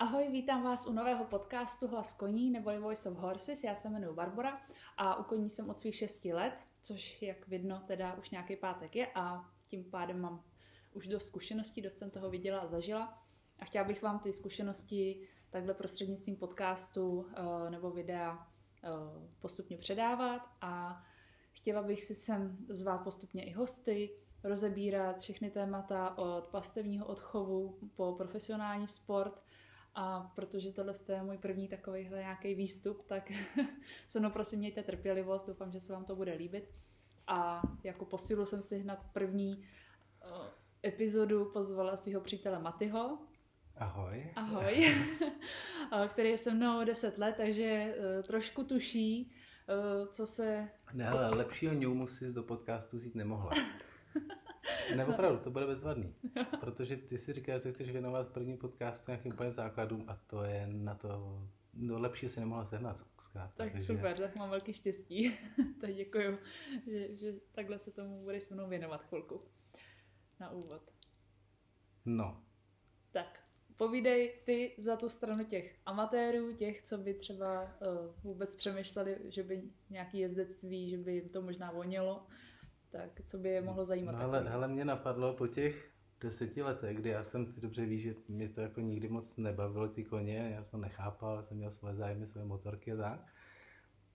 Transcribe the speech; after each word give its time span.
Ahoj, 0.00 0.28
vítám 0.32 0.62
vás 0.62 0.86
u 0.86 0.92
nového 0.92 1.24
podcastu 1.24 1.88
Hlas 1.88 2.12
koní 2.12 2.50
neboli 2.50 2.78
Voice 2.78 3.10
of 3.10 3.16
Horses. 3.16 3.64
Já 3.64 3.74
se 3.74 3.88
jmenuji 3.88 4.14
Barbara 4.14 4.60
a 4.96 5.16
u 5.16 5.22
koní 5.22 5.50
jsem 5.50 5.70
od 5.70 5.80
svých 5.80 5.94
6 5.94 6.24
let, 6.24 6.54
což 6.82 7.22
jak 7.22 7.48
vidno 7.48 7.82
teda 7.86 8.14
už 8.14 8.30
nějaký 8.30 8.56
pátek 8.56 8.96
je 8.96 9.06
a 9.14 9.50
tím 9.66 9.84
pádem 9.84 10.20
mám 10.20 10.44
už 10.92 11.08
dost 11.08 11.26
zkušeností, 11.26 11.82
dost 11.82 11.98
jsem 11.98 12.10
toho 12.10 12.30
viděla 12.30 12.60
a 12.60 12.66
zažila. 12.66 13.22
A 13.58 13.64
chtěla 13.64 13.84
bych 13.84 14.02
vám 14.02 14.18
ty 14.18 14.32
zkušenosti 14.32 15.28
takhle 15.50 15.74
prostřednictvím 15.74 16.36
podcastu 16.36 17.10
uh, 17.10 17.26
nebo 17.70 17.90
videa 17.90 18.32
uh, 18.32 19.28
postupně 19.40 19.78
předávat 19.78 20.42
a 20.60 21.02
chtěla 21.52 21.82
bych 21.82 22.04
si 22.04 22.14
sem 22.14 22.56
zvát 22.68 23.04
postupně 23.04 23.44
i 23.44 23.52
hosty, 23.52 24.16
rozebírat 24.44 25.20
všechny 25.20 25.50
témata 25.50 26.18
od 26.18 26.48
pastevního 26.48 27.06
odchovu 27.06 27.78
po 27.96 28.12
profesionální 28.12 28.88
sport, 28.88 29.42
a 30.00 30.32
protože 30.34 30.72
tohle 30.72 30.92
je 31.08 31.22
můj 31.22 31.38
první 31.38 31.68
takovýhle 31.68 32.18
nějaký 32.18 32.54
výstup, 32.54 33.06
tak 33.06 33.32
se 34.08 34.20
mnou 34.20 34.30
prosím 34.30 34.58
mějte 34.58 34.82
trpělivost, 34.82 35.46
doufám, 35.46 35.72
že 35.72 35.80
se 35.80 35.92
vám 35.92 36.04
to 36.04 36.16
bude 36.16 36.34
líbit. 36.34 36.80
A 37.26 37.62
jako 37.84 38.04
posilu 38.04 38.46
jsem 38.46 38.62
si 38.62 38.78
hned 38.78 38.98
první 39.12 39.56
uh, 39.56 40.46
epizodu 40.84 41.44
pozvala 41.44 41.96
svého 41.96 42.20
přítele 42.20 42.58
Matyho. 42.58 43.18
Ahoj. 43.76 44.32
Ahoj. 44.36 44.94
který 46.08 46.28
je 46.28 46.38
se 46.38 46.54
mnou 46.54 46.84
10 46.84 47.18
let, 47.18 47.34
takže 47.36 47.94
uh, 47.98 48.22
trošku 48.22 48.64
tuší, 48.64 49.32
co 50.12 50.26
se... 50.26 50.68
Ne, 50.92 51.08
ale 51.08 51.36
lepšího 51.36 51.74
ňumu 51.74 52.06
si 52.06 52.32
do 52.32 52.42
podcastu 52.42 52.96
vzít 52.96 53.14
nemohla. 53.14 53.52
Ne, 54.96 55.06
opravdu, 55.06 55.38
to 55.38 55.50
bude 55.50 55.66
bezvadný. 55.66 56.14
Protože 56.60 56.96
ty 56.96 57.18
si 57.18 57.32
říkáš, 57.32 57.54
že 57.54 57.60
se 57.60 57.72
chceš 57.72 57.90
věnovat 57.90 58.28
první 58.28 58.56
podcastu 58.56 59.10
nějakým 59.10 59.32
úplným 59.32 59.52
základům 59.52 60.04
a 60.08 60.16
to 60.26 60.42
je 60.42 60.66
na 60.66 60.94
to, 60.94 61.42
no 61.74 61.98
lepší 61.98 62.28
si 62.28 62.40
nemohla 62.40 62.64
sehnat 62.64 62.98
zkrátka. 63.20 63.56
Tak 63.56 63.72
takže... 63.72 63.86
super, 63.86 64.16
tak 64.16 64.36
mám 64.36 64.50
velký 64.50 64.72
štěstí. 64.72 65.32
tak 65.80 65.94
děkuju, 65.94 66.38
že, 66.86 67.16
že 67.16 67.34
takhle 67.52 67.78
se 67.78 67.90
tomu 67.90 68.22
budeš 68.22 68.42
se 68.42 68.54
mnou 68.54 68.68
věnovat 68.68 69.02
chvilku. 69.02 69.42
Na 70.40 70.50
úvod. 70.50 70.90
No. 72.04 72.44
Tak, 73.12 73.40
povídej 73.76 74.34
ty 74.44 74.74
za 74.78 74.96
tu 74.96 75.08
stranu 75.08 75.44
těch 75.44 75.76
amatérů, 75.86 76.52
těch, 76.52 76.82
co 76.82 76.98
by 76.98 77.14
třeba 77.14 77.62
uh, 77.62 77.68
vůbec 78.22 78.54
přemýšleli, 78.54 79.18
že 79.24 79.42
by 79.42 79.62
nějaký 79.90 80.18
jezdectví, 80.18 80.90
že 80.90 80.98
by 80.98 81.14
jim 81.14 81.28
to 81.28 81.42
možná 81.42 81.70
vonilo 81.70 82.26
tak 82.90 83.20
co 83.26 83.38
by 83.38 83.48
je 83.48 83.60
mohlo 83.60 83.84
zajímat? 83.84 84.12
No, 84.12 84.20
ale, 84.20 84.48
hele, 84.48 84.68
mě 84.68 84.84
napadlo 84.84 85.32
po 85.32 85.46
těch 85.46 85.90
deseti 86.20 86.62
letech, 86.62 86.96
kdy 86.96 87.10
já 87.10 87.22
jsem, 87.22 87.52
ty 87.52 87.60
dobře 87.60 87.86
víš, 87.86 88.02
že 88.02 88.14
mě 88.28 88.48
to 88.48 88.60
jako 88.60 88.80
nikdy 88.80 89.08
moc 89.08 89.36
nebavilo 89.36 89.88
ty 89.88 90.04
koně, 90.04 90.52
já 90.54 90.62
jsem 90.62 90.80
nechápal, 90.80 91.42
jsem 91.42 91.56
měl 91.56 91.70
své 91.70 91.94
zájmy, 91.94 92.26
své 92.26 92.44
motorky 92.44 92.92
a 92.92 92.96
tak. 92.96 93.26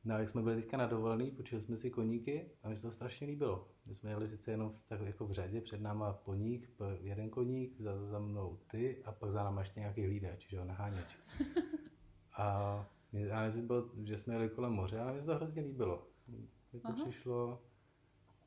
No 0.05 0.15
a 0.15 0.19
jak 0.19 0.29
jsme 0.29 0.41
byli 0.41 0.55
teďka 0.55 0.77
na 0.77 0.87
dovolený, 0.87 1.31
počuli 1.31 1.61
jsme 1.61 1.77
si 1.77 1.89
koníky 1.89 2.51
a 2.63 2.69
mi 2.69 2.75
se 2.75 2.81
to 2.81 2.91
strašně 2.91 3.27
líbilo. 3.27 3.67
My 3.85 3.95
jsme 3.95 4.09
jeli 4.09 4.27
sice 4.27 4.51
jenom 4.51 4.69
v, 4.69 4.89
tak 4.89 5.01
jako 5.01 5.25
v 5.25 5.31
řadě, 5.31 5.61
před 5.61 5.81
náma 5.81 6.13
poník, 6.13 6.69
jeden 7.01 7.29
koník, 7.29 7.81
za, 7.81 8.05
za 8.05 8.19
mnou 8.19 8.59
ty 8.71 9.03
a 9.03 9.11
pak 9.11 9.31
za 9.31 9.43
náma 9.43 9.61
ještě 9.61 9.79
nějaký 9.79 10.05
hlídač, 10.05 10.49
že 10.49 10.57
jo, 10.57 10.65
naháněč. 10.65 11.17
A 12.37 12.85
já 13.13 13.41
nevím, 13.41 13.69
že 14.03 14.17
jsme 14.17 14.33
jeli 14.33 14.49
kolem 14.49 14.71
moře, 14.71 14.99
ale 14.99 15.13
mi 15.13 15.21
se 15.21 15.27
to 15.27 15.35
hrozně 15.35 15.61
líbilo. 15.61 16.07
Mně 16.27 16.81
to 16.81 16.87
Aha. 16.87 17.03
přišlo, 17.03 17.61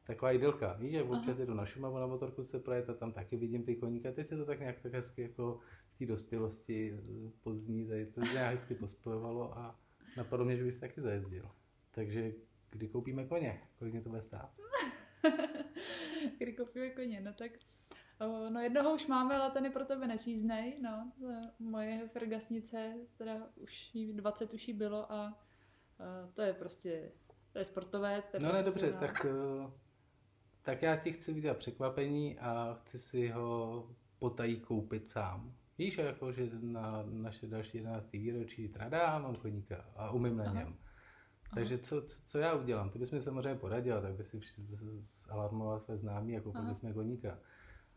taková 0.07 0.33
idylka. 0.33 0.73
Víš, 0.73 0.93
jak 0.93 1.11
občas 1.11 1.39
jedu 1.39 1.55
na 1.55 1.67
Šumavu 1.67 1.99
na 1.99 2.07
motorku 2.07 2.43
se 2.43 2.61
projet 2.61 2.91
a 2.91 2.95
tam 2.95 3.13
taky 3.13 3.37
vidím 3.37 3.65
ty 3.65 3.77
koníky. 3.77 4.09
A 4.09 4.13
teď 4.13 4.27
se 4.27 4.37
to 4.37 4.45
tak 4.45 4.61
nějak 4.61 4.81
tak 4.81 4.93
hezky 4.93 5.23
jako 5.23 5.61
v 5.95 5.99
té 5.99 6.07
dospělosti 6.07 6.99
eh, 6.99 7.31
pozdní, 7.43 7.87
tady 7.87 8.07
to 8.07 8.21
nějak 8.21 8.51
hezky 8.51 8.75
pospojovalo 8.75 9.59
a 9.59 9.81
napadlo 10.17 10.45
mě, 10.45 10.57
že 10.57 10.65
bys 10.65 10.79
taky 10.79 11.01
zajezdil. 11.01 11.51
Takže 11.91 12.33
kdy 12.71 12.89
koupíme 12.89 13.25
koně? 13.25 13.61
Kolik 13.79 13.93
mě 13.93 14.03
to 14.03 14.09
bude 14.09 14.23
stát? 14.23 14.51
kdy 16.39 16.53
koupíme 16.53 16.91
koně? 16.91 17.21
No 17.21 17.33
tak 17.33 17.53
No 18.51 18.61
jednoho 18.61 18.95
už 18.95 19.07
máme, 19.07 19.37
ale 19.37 19.51
ten 19.51 19.65
je 19.65 19.71
pro 19.71 19.85
tebe 19.85 20.07
nesíznej, 20.07 20.79
no. 20.83 21.13
Moje 21.59 22.09
fergasnice, 22.09 22.95
teda 23.17 23.49
už 23.57 23.91
20 24.13 24.55
už 24.55 24.69
jí 24.69 24.75
bylo 24.75 25.13
a 25.13 25.39
to 26.35 26.43
je 26.43 26.53
prostě, 26.53 27.13
to 27.53 27.59
je 27.59 27.65
sportovec. 27.65 28.25
To 28.31 28.37
je 28.37 28.41
no 28.43 28.53
ne, 28.53 28.63
dobře, 28.63 28.93
tak 28.93 29.27
tak 30.67 30.83
já 30.83 30.97
ti 30.97 31.13
chci 31.13 31.33
vidět 31.33 31.57
překvapení 31.57 32.39
a 32.39 32.79
chci 32.81 32.99
si 32.99 33.29
ho 33.29 33.89
potají 34.19 34.61
koupit 34.61 35.11
sám. 35.11 35.55
Víš, 35.79 35.99
jako, 35.99 36.33
že 36.33 36.51
na 36.61 37.05
naše 37.07 37.47
další 37.47 37.77
11. 37.77 38.13
výročí 38.13 38.69
trada 38.69 39.19
mám 39.19 39.35
koníka 39.35 39.85
a 39.97 40.11
umím 40.11 40.37
na 40.37 40.45
Aha. 40.45 40.55
něm. 40.55 40.77
Takže 41.55 41.79
co, 41.79 42.03
co, 42.03 42.23
co 42.25 42.39
já 42.39 42.55
udělám? 42.55 42.91
Ty 42.91 42.99
bys 42.99 43.11
mi 43.11 43.23
samozřejmě 43.23 43.55
poradila, 43.55 44.01
tak 44.01 44.15
by 44.15 44.25
si 44.25 44.41
zalarmoval 45.13 45.81
své 45.81 45.99
známí 45.99 46.37
a 46.37 46.41
koupili 46.41 46.67
bychom 46.67 46.95
koníka. 46.95 47.39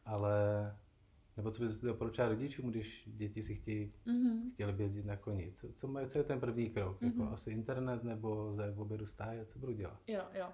Ale, 0.06 0.36
nebo 1.38 1.51
co 1.51 1.63
bys 1.63 1.81
doporučila 1.81 2.28
rodičům, 2.28 2.69
když 2.69 3.03
děti 3.07 3.44
si 3.44 3.56
chtějí, 3.56 3.94
mm-hmm. 4.07 4.53
chtěli 4.53 4.74
by 4.74 4.84
jezdit 4.84 5.06
na 5.06 5.18
koni? 5.18 5.51
Co, 5.53 5.74
co, 5.74 5.94
co 6.07 6.18
je 6.18 6.24
ten 6.24 6.40
první 6.40 6.69
krok? 6.69 7.01
Mm-hmm. 7.01 7.06
Jako 7.06 7.24
mhm. 7.24 7.34
asi 7.34 7.51
internet 7.51 8.03
nebo 8.03 8.53
za 8.56 8.63
obědu 8.75 9.06
stáje? 9.06 9.46
Co 9.46 9.59
budu 9.59 9.74
dělat? 9.74 10.00
Jo, 10.07 10.24
jo. 10.34 10.47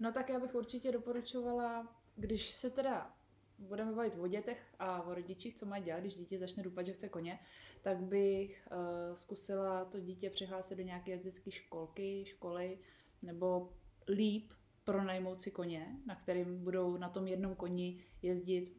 No 0.00 0.12
tak 0.12 0.28
já 0.28 0.40
bych 0.40 0.54
určitě 0.54 0.92
doporučovala, 0.92 1.96
když 2.16 2.50
se 2.50 2.70
teda 2.70 3.14
budeme 3.58 3.92
bavit 3.92 4.14
o 4.18 4.26
dětech 4.26 4.74
a 4.78 5.02
o 5.02 5.14
rodičích, 5.14 5.54
co 5.54 5.66
mají 5.66 5.84
dělat, 5.84 6.00
když 6.00 6.14
dítě 6.14 6.38
začne 6.38 6.62
dupat, 6.62 6.86
že 6.86 6.92
chce 6.92 7.08
koně, 7.08 7.38
tak 7.82 7.98
bych 8.00 8.68
uh, 8.70 9.14
zkusila 9.14 9.84
to 9.84 10.00
dítě 10.00 10.30
přihlásit 10.30 10.74
do 10.74 10.82
nějaké 10.82 11.10
jezdecké 11.10 11.50
školky, 11.50 12.24
školy, 12.26 12.78
nebo 13.22 13.72
líp 14.08 14.52
pronajmout 14.84 15.40
si 15.40 15.50
koně, 15.50 15.96
na 16.06 16.14
kterým 16.14 16.64
budou 16.64 16.96
na 16.96 17.08
tom 17.08 17.26
jednom 17.26 17.54
koni 17.54 18.04
jezdit 18.22 18.76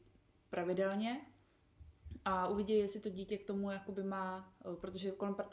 pravidelně 0.50 1.22
a 2.32 2.48
uvidí, 2.48 2.74
jestli 2.74 3.00
to 3.00 3.10
dítě 3.10 3.38
k 3.38 3.48
tomu 3.48 3.72
jakoby 3.72 4.04
má, 4.04 4.54
eh, 4.62 4.76
protože 4.76 5.12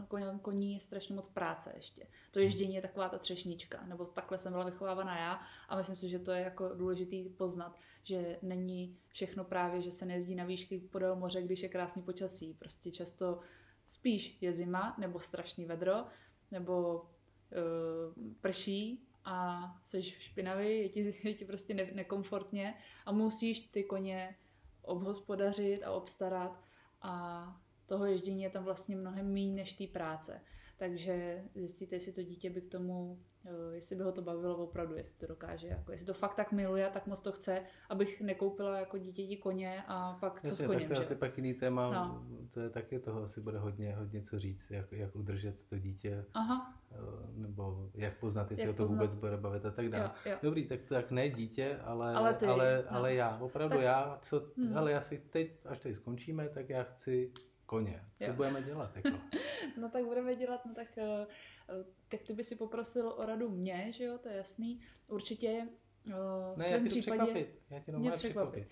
kolem 0.08 0.38
koní 0.38 0.74
je 0.74 0.80
strašně 0.80 1.14
moc 1.14 1.28
práce 1.28 1.72
ještě. 1.76 2.06
To 2.30 2.38
ježdění 2.38 2.74
je 2.74 2.82
taková 2.82 3.08
ta 3.08 3.18
třešnička, 3.18 3.86
nebo 3.86 4.04
takhle 4.04 4.38
jsem 4.38 4.52
byla 4.52 4.64
vychovávaná 4.64 5.18
já 5.18 5.40
a 5.68 5.76
myslím 5.76 5.96
si, 5.96 6.08
že 6.08 6.18
to 6.18 6.30
je 6.30 6.40
jako 6.40 6.74
důležitý 6.74 7.28
poznat, 7.28 7.78
že 8.02 8.38
není 8.42 8.98
všechno 9.08 9.44
právě, 9.44 9.82
že 9.82 9.90
se 9.90 10.06
nejezdí 10.06 10.34
na 10.34 10.44
výšky 10.44 10.78
podél 10.78 11.16
moře, 11.16 11.42
když 11.42 11.62
je 11.62 11.68
krásný 11.68 12.02
počasí. 12.02 12.54
Prostě 12.54 12.90
často 12.90 13.40
spíš 13.88 14.38
je 14.40 14.52
zima, 14.52 14.96
nebo 14.98 15.20
strašný 15.20 15.64
vedro, 15.64 16.04
nebo 16.50 17.00
uh, 17.00 18.32
prší 18.40 19.06
a 19.24 19.64
jsi 19.84 20.02
špinavý, 20.02 20.78
je 20.78 20.88
ti, 20.88 21.14
je 21.28 21.34
ti 21.34 21.44
prostě 21.44 21.74
ne, 21.74 21.90
nekomfortně 21.92 22.74
a 23.06 23.12
musíš 23.12 23.60
ty 23.60 23.84
koně 23.84 24.36
obhospodařit 24.82 25.82
a 25.82 25.90
obstarat 25.90 26.65
a 27.06 27.56
toho 27.86 28.06
ježdění 28.06 28.42
je 28.42 28.50
tam 28.50 28.64
vlastně 28.64 28.96
mnohem 28.96 29.32
méně 29.32 29.54
než 29.54 29.72
té 29.72 29.86
práce. 29.86 30.40
Takže 30.78 31.44
zjistíte, 31.54 31.96
jestli 31.96 32.12
to 32.12 32.22
dítě 32.22 32.50
by 32.50 32.60
k 32.60 32.70
tomu, 32.70 33.18
eh, 33.44 33.74
jestli 33.74 33.96
by 33.96 34.02
ho 34.02 34.12
to 34.12 34.22
bavilo 34.22 34.56
opravdu, 34.56 34.96
jestli 34.96 35.18
to 35.18 35.26
dokáže, 35.26 35.68
jako 35.68 35.92
jestli 35.92 36.06
to 36.06 36.14
fakt 36.14 36.34
tak 36.34 36.52
miluje, 36.52 36.90
tak 36.92 37.06
moc 37.06 37.20
to 37.20 37.32
chce, 37.32 37.62
abych 37.88 38.20
nekoupila 38.20 38.78
jako 38.78 38.98
dítěti 38.98 39.36
koně 39.36 39.82
a 39.88 40.16
pak 40.20 40.40
co 40.40 40.48
Jasně, 40.48 40.64
s 40.64 40.66
koněm. 40.66 40.88
Tak 40.88 40.88
to 40.88 41.02
je 41.02 41.06
asi 41.06 41.14
pak 41.14 41.36
jiný 41.36 41.54
téma, 41.54 41.92
no. 41.92 42.26
to 42.50 42.60
je 42.60 42.70
taky 42.70 42.98
toho 42.98 43.22
asi 43.22 43.40
bude 43.40 43.58
hodně, 43.58 43.96
hodně 43.96 44.22
co 44.22 44.38
říct, 44.38 44.70
jak, 44.70 44.92
jak 44.92 45.16
udržet 45.16 45.64
to 45.68 45.78
dítě, 45.78 46.24
Aha. 46.34 46.74
Eh, 46.92 46.96
nebo 47.34 47.90
jak 47.94 48.18
poznat, 48.18 48.50
jestli 48.50 48.66
jak 48.66 48.70
ho 48.70 48.76
to 48.76 48.82
poznat. 48.82 48.96
vůbec 48.96 49.14
bude 49.14 49.36
bavit 49.36 49.66
a 49.66 49.70
tak 49.70 49.88
dále. 49.88 50.04
Jo, 50.04 50.32
jo. 50.32 50.38
Dobrý, 50.42 50.66
tak, 50.66 50.80
tak 50.88 51.10
ne 51.10 51.28
dítě, 51.28 51.78
ale, 51.84 52.14
ale, 52.14 52.34
ty, 52.34 52.46
ale, 52.46 52.84
no. 52.90 52.96
ale 52.96 53.14
já, 53.14 53.38
opravdu 53.38 53.76
tak, 53.76 53.84
já, 53.84 54.18
co, 54.22 54.46
hmm. 54.56 54.78
ale 54.78 54.92
já 54.92 55.00
si 55.00 55.18
teď, 55.18 55.66
až 55.66 55.78
tady 55.78 55.94
skončíme, 55.94 56.48
tak 56.48 56.68
já 56.68 56.82
chci 56.82 57.32
koně. 57.66 58.04
Co 58.18 58.24
jo. 58.24 58.32
budeme 58.32 58.62
dělat? 58.62 58.96
Jako? 58.96 59.18
no 59.80 59.88
tak 59.90 60.04
budeme 60.04 60.34
dělat, 60.34 60.66
no 60.66 60.74
tak, 60.74 60.88
uh, 60.96 61.82
tak 62.08 62.22
ty 62.22 62.32
by 62.32 62.44
si 62.44 62.56
poprosil 62.56 63.08
o 63.08 63.26
radu 63.26 63.48
mě, 63.48 63.92
že 63.92 64.04
jo, 64.04 64.18
to 64.18 64.28
je 64.28 64.36
jasný. 64.36 64.80
Určitě 65.08 65.68
uh, 66.06 66.58
ne, 66.58 66.68
já 66.70 66.78
tě 66.78 66.84
případě... 66.84 67.22
překvapit. 67.22 67.62
Já 67.70 67.80
tě 67.80 67.92
mě 67.92 68.10
překvapit. 68.10 68.64
překvapit. 68.64 68.68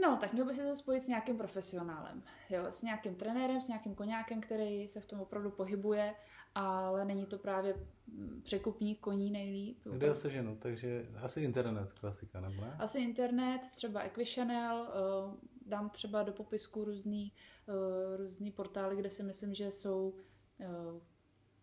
No, 0.00 0.16
tak 0.16 0.32
měl 0.32 0.46
by 0.46 0.54
se 0.54 0.76
spojit 0.76 1.02
s 1.02 1.08
nějakým 1.08 1.38
profesionálem, 1.38 2.22
jo, 2.50 2.66
s 2.66 2.82
nějakým 2.82 3.14
trenérem, 3.14 3.60
s 3.60 3.68
nějakým 3.68 3.94
koněkem, 3.94 4.40
který 4.40 4.88
se 4.88 5.00
v 5.00 5.06
tom 5.06 5.20
opravdu 5.20 5.50
pohybuje, 5.50 6.14
ale 6.54 7.04
není 7.04 7.26
to 7.26 7.38
právě 7.38 7.74
mm, 8.06 8.40
překupník 8.44 9.00
koní 9.00 9.30
nejlíp. 9.30 9.78
Kde 9.92 10.08
ho 10.08 10.14
seženu, 10.14 10.56
takže 10.56 11.06
asi 11.22 11.40
internet, 11.40 11.92
klasika, 11.92 12.40
nebo 12.40 12.60
ne? 12.60 12.76
Asi 12.78 13.00
internet, 13.00 13.60
třeba 13.70 14.00
Equichannel, 14.00 14.88
uh, 15.26 15.34
dám 15.66 15.90
třeba 15.90 16.22
do 16.22 16.32
popisku 16.32 16.84
různý, 16.84 17.32
uh, 17.68 17.74
různý 18.16 18.50
portály, 18.50 18.96
kde 18.96 19.10
si 19.10 19.22
myslím, 19.22 19.54
že 19.54 19.70
jsou 19.70 20.14
uh, 20.58 21.00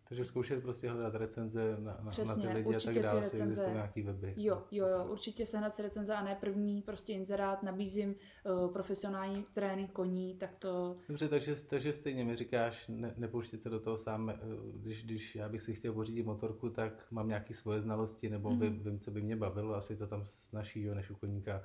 Takže 0.08 0.24
zkoušet 0.24 0.62
prostě 0.62 0.90
hledat 0.90 1.14
recenze 1.14 1.76
na, 1.80 1.98
na, 2.02 2.10
Přesně, 2.10 2.44
na 2.46 2.50
ty 2.52 2.56
lidi 2.56 2.76
a 2.76 2.80
tak 2.80 2.98
dále, 2.98 3.20
recenze- 3.20 3.42
existují 3.42 3.72
nějaký 3.74 4.02
weby. 4.02 4.34
Jo, 4.36 4.62
jo, 4.70 4.86
jo, 4.86 5.06
určitě 5.10 5.46
sehnat 5.46 5.74
si 5.74 5.82
recenze 5.82 6.14
a 6.14 6.22
ne 6.24 6.36
první 6.40 6.82
prostě 6.82 7.12
inzerát, 7.12 7.62
nabízím 7.62 8.14
uh, 8.64 8.72
profesionální 8.72 9.46
trénink 9.54 9.92
koní, 9.92 10.34
tak 10.34 10.54
to, 10.58 10.96
Dobře, 11.08 11.28
takže, 11.28 11.54
takže 11.68 11.92
stejně 11.92 12.24
mi 12.24 12.36
říkáš, 12.36 12.88
ne, 12.88 13.14
nepouštět 13.16 13.62
se 13.62 13.70
do 13.70 13.80
toho 13.80 13.96
sám, 13.96 14.30
eh, 14.30 14.36
když, 14.74 15.04
když 15.04 15.34
já 15.36 15.48
bych 15.48 15.62
si 15.62 15.74
chtěl 15.74 15.92
pořídit 15.92 16.26
motorku, 16.26 16.70
tak 16.70 17.06
mám 17.10 17.28
nějaké 17.28 17.54
svoje 17.54 17.80
znalosti, 17.80 18.28
nebo 18.30 18.50
Mhm. 18.50 18.60
vím, 18.60 18.80
vím, 18.82 18.98
co 18.98 19.10
by 19.10 19.22
mě 19.22 19.36
bavilo, 19.36 19.74
asi 19.74 19.96
to 19.96 20.06
tam 20.06 20.22
snaží, 20.24 20.82
jo, 20.82 20.94
než 20.94 21.10
u 21.10 21.14
koníka. 21.16 21.62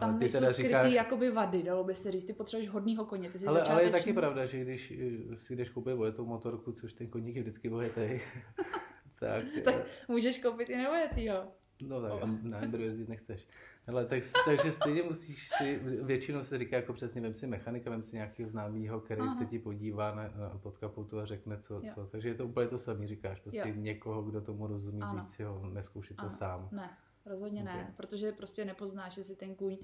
Tam 0.00 0.10
Ale 0.10 0.18
ty 0.18 0.24
nejsou 0.24 0.38
teda 0.38 0.52
skrytý 0.52 0.68
říkáš, 0.68 0.92
jakoby 0.92 1.30
vady, 1.30 1.62
dalo 1.62 1.84
by 1.84 1.94
se 1.94 2.12
říct, 2.12 2.24
ty 2.24 2.32
potřebuješ 2.32 2.70
hodnýho 2.70 3.04
koně, 3.04 3.30
ty 3.30 3.38
jsi 3.38 3.46
ale, 3.46 3.62
ale 3.62 3.82
je 3.84 3.90
taky 3.90 4.12
pravda, 4.12 4.46
že 4.46 4.60
když 4.60 4.92
si 5.34 5.56
jdeš 5.56 5.70
koupit 5.70 5.94
vojetou 5.94 6.26
motorku, 6.26 6.72
což 6.72 6.92
ten 6.92 7.06
koník 7.06 7.36
je 7.36 7.42
vždycky 7.42 7.68
vojetý, 7.68 8.20
tak, 9.20 9.44
Tak 9.64 9.74
můžeš 10.08 10.38
koupit 10.38 10.70
i 10.70 10.76
nevojetýho. 10.76 11.34
no 11.82 12.00
tak 12.02 12.12
O. 12.12 12.26
na 12.42 12.62
Emberu 12.62 12.82
jezdit 12.82 13.08
nechceš. 13.08 13.48
Ale 13.86 14.06
tak, 14.06 14.22
takže 14.44 14.72
stejně 14.72 15.02
musíš 15.02 15.48
si, 15.58 15.80
většinou 16.02 16.44
se 16.44 16.58
říká 16.58 16.76
jako 16.76 16.92
přesně, 16.92 17.20
vem 17.20 17.34
si 17.34 17.46
mechanika, 17.46 17.90
vem 17.90 18.02
si 18.02 18.16
nějakého 18.16 18.48
známého, 18.48 19.00
který 19.00 19.20
Aha. 19.20 19.30
se 19.34 19.46
ti 19.46 19.58
podívá 19.58 20.14
na, 20.14 20.22
na 20.40 20.48
pod 20.62 20.78
kapotu 20.78 21.20
a 21.20 21.24
řekne, 21.24 21.58
co, 21.58 21.74
Jo. 21.74 21.80
co. 21.94 22.06
Takže 22.06 22.28
je 22.28 22.34
to 22.34 22.46
úplně 22.46 22.66
to 22.66 22.78
samé, 22.78 23.06
říkáš, 23.06 23.40
prostě 23.40 23.58
Jo. 23.68 23.74
někoho, 23.76 24.22
kdo 24.22 24.40
tomu 24.40 24.66
rozumí, 24.66 25.02
Ano. 25.02 25.18
říct 25.20 25.30
si 25.34 25.42
ho, 25.42 25.70
neskoušet 25.72 26.16
to 26.16 26.28
sám. 26.30 26.68
Ne, 26.72 26.90
rozhodně 27.28 27.60
Ok. 27.60 27.66
ne, 27.66 27.94
protože 27.96 28.32
prostě 28.32 28.64
nepoznáš, 28.64 29.16
jestli 29.16 29.36
ten 29.36 29.54
kůň 29.54 29.78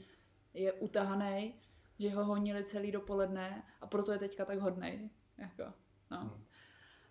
je 0.54 0.72
utahaný, 0.72 1.54
že 1.98 2.10
ho 2.10 2.24
honili 2.24 2.64
celý 2.64 2.92
dopoledne 2.92 3.62
a 3.80 3.86
proto 3.86 4.12
je 4.12 4.18
teďka 4.18 4.44
tak 4.44 4.58
hodnej. 4.58 5.10
Jako, 5.38 5.64
no. 6.10 6.18
Hmm. 6.18 6.44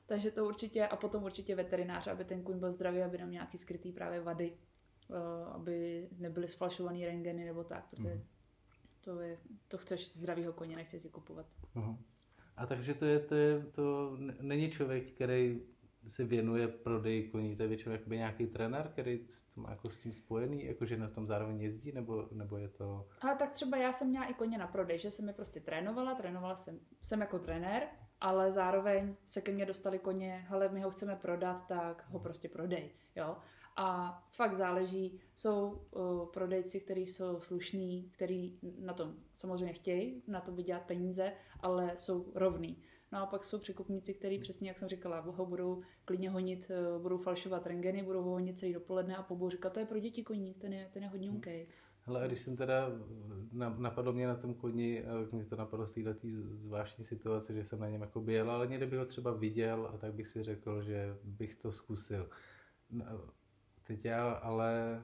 Takže 0.06 0.32
to 0.32 0.46
určitě, 0.46 0.88
a 0.88 0.96
potom 0.96 1.24
určitě 1.24 1.56
veterinář, 1.56 2.08
aby 2.08 2.26
ten 2.26 2.44
kůň 2.44 2.60
byl 2.60 2.72
zdravý, 2.72 3.02
aby 3.02 3.18
neměl 3.18 3.32
nějaký 3.34 3.58
skrytý 3.58 3.92
právě 3.92 4.22
vady, 4.22 4.58
eh, 5.12 5.46
aby 5.52 6.08
nebyly 6.18 6.48
sfalšovaný 6.48 7.06
rengeny 7.06 7.46
nebo 7.46 7.64
tak, 7.64 7.90
protože 7.90 8.10
Mhm. 8.10 8.24
to, 9.02 9.20
je, 9.20 9.38
to 9.68 9.78
chceš 9.78 10.12
zdravýho 10.14 10.54
koně, 10.54 10.76
nechceš 10.76 11.02
si 11.02 11.10
kupovat. 11.10 11.46
Aha. 11.76 11.98
A 12.58 12.66
takže 12.66 12.94
to 12.94 13.06
je, 13.06 13.20
to 13.20 13.36
je, 13.36 13.64
to 13.72 14.18
není 14.42 14.72
člověk, 14.72 15.12
který 15.12 15.62
se 16.08 16.24
věnuje 16.24 16.68
prodeji 16.68 17.30
koní, 17.30 17.56
to 17.56 17.64
je 17.64 17.68
většinou 17.70 17.96
jakoby 17.96 18.18
nějaký 18.18 18.48
trenér, 18.48 18.88
který 18.88 19.26
s, 19.30 19.42
tom, 19.42 19.66
jako 19.70 19.90
s 19.90 20.02
tím 20.02 20.14
spojený, 20.14 20.66
jakože 20.66 20.98
na 20.98 21.10
tom 21.10 21.28
zároveň 21.28 21.62
jezdí, 21.62 21.92
nebo, 21.92 22.28
nebo 22.32 22.58
je 22.58 22.68
to... 22.68 23.08
Ale 23.22 23.36
tak 23.36 23.52
třeba 23.52 23.78
já 23.78 23.94
jsem 23.94 24.10
měla 24.10 24.26
i 24.26 24.34
koně 24.34 24.58
na 24.58 24.68
prodej, 24.68 25.00
že 25.00 25.12
jsem 25.12 25.28
je 25.28 25.34
prostě 25.34 25.60
trénovala, 25.60 26.16
trénovala 26.16 26.56
jsem, 26.56 26.80
jsem 27.02 27.22
jako 27.22 27.40
trenér, 27.40 27.84
ale 28.22 28.52
zároveň 28.52 29.16
se 29.26 29.42
ke 29.42 29.52
mně 29.52 29.66
dostali 29.66 30.00
koně, 30.00 30.46
hele, 30.48 30.70
my 30.70 30.82
ho 30.82 30.92
chceme 30.92 31.16
prodat, 31.16 31.68
tak 31.68 32.06
ho 32.10 32.20
prostě 32.20 32.50
prodej, 32.50 32.92
jo. 33.16 33.38
A 33.76 34.20
fakt 34.32 34.54
záleží, 34.54 35.20
jsou 35.36 35.82
uh, 35.92 36.26
prodejci, 36.26 36.80
kteří 36.80 37.06
jsou 37.06 37.40
slušní, 37.40 38.10
kteří 38.12 38.60
na 38.80 38.94
tom 38.94 39.16
samozřejmě 39.34 39.74
chtějí, 39.74 40.24
na 40.28 40.42
to 40.42 40.52
vydělat 40.52 40.84
peníze, 40.84 41.34
ale 41.60 41.92
jsou 41.96 42.32
rovný. 42.36 42.84
No 43.13 43.21
a 43.21 43.25
pak 43.25 43.44
jsou 43.44 43.60
překupníci, 43.60 44.13
kteří 44.13 44.39
přesně, 44.39 44.69
jak 44.69 44.77
jsem 44.77 44.88
říkala, 44.88 45.19
ho 45.19 45.45
budou 45.45 45.81
klidně 46.06 46.30
honit, 46.30 46.71
eh, 46.71 47.00
budou 47.00 47.18
falšovat 47.18 47.68
rengeny, 47.68 48.04
budou 48.04 48.24
ho 48.24 48.31
honit 48.31 48.60
celý 48.60 48.74
dopoledne 48.74 49.15
a 49.18 49.24
po 49.24 49.36
budou 49.36 49.50
říkat, 49.50 49.74
to 49.74 49.80
je 49.80 49.86
pro 49.86 50.00
děti 50.00 50.24
koní, 50.24 50.54
ten 50.54 50.74
je, 50.74 50.89
ten 50.94 51.04
je 51.04 51.10
hodně 51.10 51.31
unkej. 51.31 51.68
Hele, 52.06 52.24
a 52.24 52.27
když 52.27 52.42
jsem 52.42 52.56
teda, 52.56 52.89
na- 53.51 53.75
napadlo 53.77 54.13
mě 54.13 54.27
na 54.27 54.36
tom 54.36 54.54
koni, 54.54 55.06
a 55.06 55.13
mě 55.31 55.45
to 55.45 55.56
napadlo 55.56 55.86
z 55.86 55.92
této 55.92 56.27
zvláštní 56.51 57.04
situace, 57.04 57.54
že 57.54 57.65
jsem 57.65 57.80
na 57.80 57.89
něm 57.89 58.01
jako 58.01 58.21
byl, 58.21 58.51
ale 58.51 58.68
někde 58.68 58.86
bych 58.86 59.00
ho 59.00 59.06
třeba 59.06 59.33
viděl 59.33 59.89
a 59.94 59.98
tak 59.98 60.13
bych 60.13 60.27
si 60.27 60.44
řekl, 60.44 60.81
že 60.81 61.18
bych 61.24 61.56
to 61.56 61.71
zkusil. 61.71 62.30
No, 62.89 63.06
Teď 63.83 64.06
já 64.06 64.31
ale, 64.31 65.04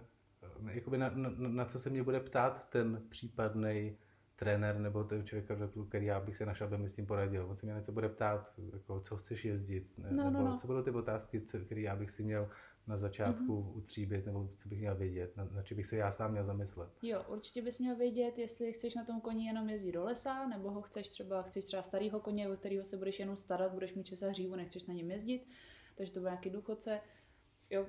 eh, 0.68 0.74
jakoby 0.74 0.98
na, 0.98 1.10
na, 1.10 1.30
na 1.38 1.66
co 1.66 1.80
se 1.80 1.90
mě 1.90 2.04
bude 2.04 2.20
ptát 2.20 2.70
ten 2.70 3.02
případný 3.10 3.98
trenér 4.40 4.80
nebo 4.80 5.04
ten 5.04 5.26
člověk, 5.26 5.48
který 5.90 6.06
já 6.06 6.20
bych 6.20 6.36
se 6.36 6.46
našel, 6.46 6.68
aby 6.68 6.78
mi 6.78 6.90
s 6.90 6.96
tím 6.96 7.06
poradil. 7.06 7.46
On 7.50 7.56
se 7.56 7.66
mě 7.66 7.76
něco 7.76 7.92
bude 7.92 8.10
ptát, 8.10 8.54
jako, 8.74 9.00
co 9.00 9.18
chceš 9.18 9.46
jezdit, 9.46 9.94
ne, 9.98 10.10
No, 10.12 10.24
no, 10.24 10.32
nebo 10.32 10.46
no. 10.46 10.58
co 10.58 10.68
budou 10.68 10.82
ty 10.82 10.92
otázky, 10.92 11.42
které 11.66 11.82
já 11.82 11.96
bych 11.96 12.12
si 12.12 12.24
měl 12.24 12.50
na 12.88 12.98
začátku 12.98 13.62
mm-hmm. 13.62 13.78
utříbit, 13.78 14.26
nebo 14.26 14.50
co 14.56 14.70
bych 14.70 14.80
měl 14.80 14.96
vědět, 14.96 15.38
na, 15.38 15.46
na 15.46 15.64
čem 15.64 15.78
bych 15.78 15.88
se 15.88 15.96
já 15.96 16.12
sám 16.12 16.32
měl 16.32 16.44
zamyslet. 16.44 16.90
Jo, 17.02 17.26
určitě 17.28 17.62
bys 17.62 17.80
měl 17.80 17.96
vědět, 17.96 18.38
jestli 18.38 18.74
chceš 18.74 18.96
na 18.96 19.06
tom 19.06 19.22
koni 19.22 19.46
jenom 19.46 19.70
jezdit 19.70 19.92
do 19.92 20.04
lesa, 20.04 20.48
nebo 20.48 20.72
ho 20.72 20.82
chceš 20.82 21.10
třeba, 21.10 21.42
chceš 21.42 21.66
třeba 21.66 21.84
starého 21.84 22.20
koně, 22.20 22.50
o 22.50 22.56
kterého 22.56 22.86
se 22.86 22.98
budeš 22.98 23.20
jenom 23.20 23.38
starat, 23.38 23.74
budeš 23.74 23.94
mít 23.94 24.04
čas 24.04 24.24
a 24.24 24.30
hřívu, 24.30 24.56
nechceš 24.56 24.86
na 24.86 24.94
něm 24.94 25.12
jezdit, 25.12 25.48
takže 25.96 26.14
to 26.14 26.20
bude 26.20 26.32
nějaký 26.32 26.50
důchodce. 26.50 27.02
Jo, 27.70 27.86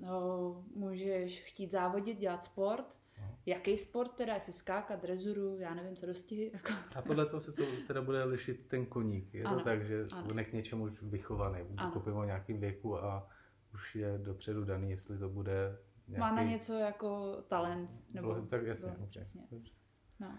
no, 0.00 0.64
můžeš 0.74 1.42
chtít 1.42 1.70
závodit, 1.70 2.18
dělat 2.18 2.44
sport. 2.44 3.01
Jaký 3.46 3.78
sport 3.78 4.14
teda, 4.16 4.34
jestli 4.34 4.52
skákat, 4.52 5.02
drezuru, 5.02 5.58
já 5.58 5.74
nevím, 5.74 5.96
co 5.96 6.06
dostihy, 6.06 6.50
jako. 6.54 6.72
A 6.96 7.02
podle 7.02 7.26
toho 7.26 7.40
se 7.40 7.52
to 7.52 7.62
teda 7.86 8.02
bude 8.02 8.24
lišit 8.24 8.68
ten 8.68 8.86
koník. 8.86 9.34
Je 9.34 9.44
Ano, 9.44 9.58
to 9.58 9.64
tak, 9.64 9.84
že 9.86 10.06
ano. 10.14 10.44
k 10.44 10.52
něčemu 10.52 10.84
už 10.84 11.02
vychovaný. 11.02 11.76
Koupím 11.92 12.12
ho 12.12 12.24
nějakým 12.24 12.60
věku 12.60 12.98
a 13.04 13.28
už 13.74 13.94
je 13.96 14.18
dopředu 14.18 14.64
daný, 14.64 14.90
jestli 14.90 15.18
to 15.18 15.28
bude 15.28 15.78
nějaký... 16.08 16.20
Má 16.20 16.32
na 16.34 16.42
něco 16.42 16.72
jako 16.74 17.36
talent, 17.48 17.90
nebo... 18.14 18.34
Bylo- 18.34 18.46
tak 18.46 18.66
jasně, 18.66 18.88
no, 18.90 18.96
dobře, 18.98 19.20
přesně. 19.20 19.42
dobře. 19.50 19.72
No. 20.20 20.38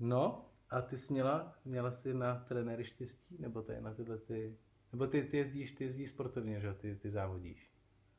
No, 0.00 0.50
a 0.70 0.80
ty 0.82 0.98
jsi 0.98 1.12
měla, 1.12 1.54
měla 1.64 1.90
jsi 1.90 2.14
na 2.14 2.34
trenéry 2.34 2.84
štěstí, 2.84 3.36
nebo 3.40 3.62
tady 3.62 3.80
na 3.80 3.94
tyhle 3.94 4.18
ty... 4.18 4.58
Nebo 4.92 5.06
ty, 5.06 5.22
ty 5.24 5.36
jezdíš, 5.36 5.72
ty 5.72 5.84
jezdíš 5.84 6.10
sportovně, 6.10 6.60
že 6.60 6.66
jo? 6.66 6.74
ty, 6.74 6.96
ty 6.96 7.10
závodíš. 7.10 7.72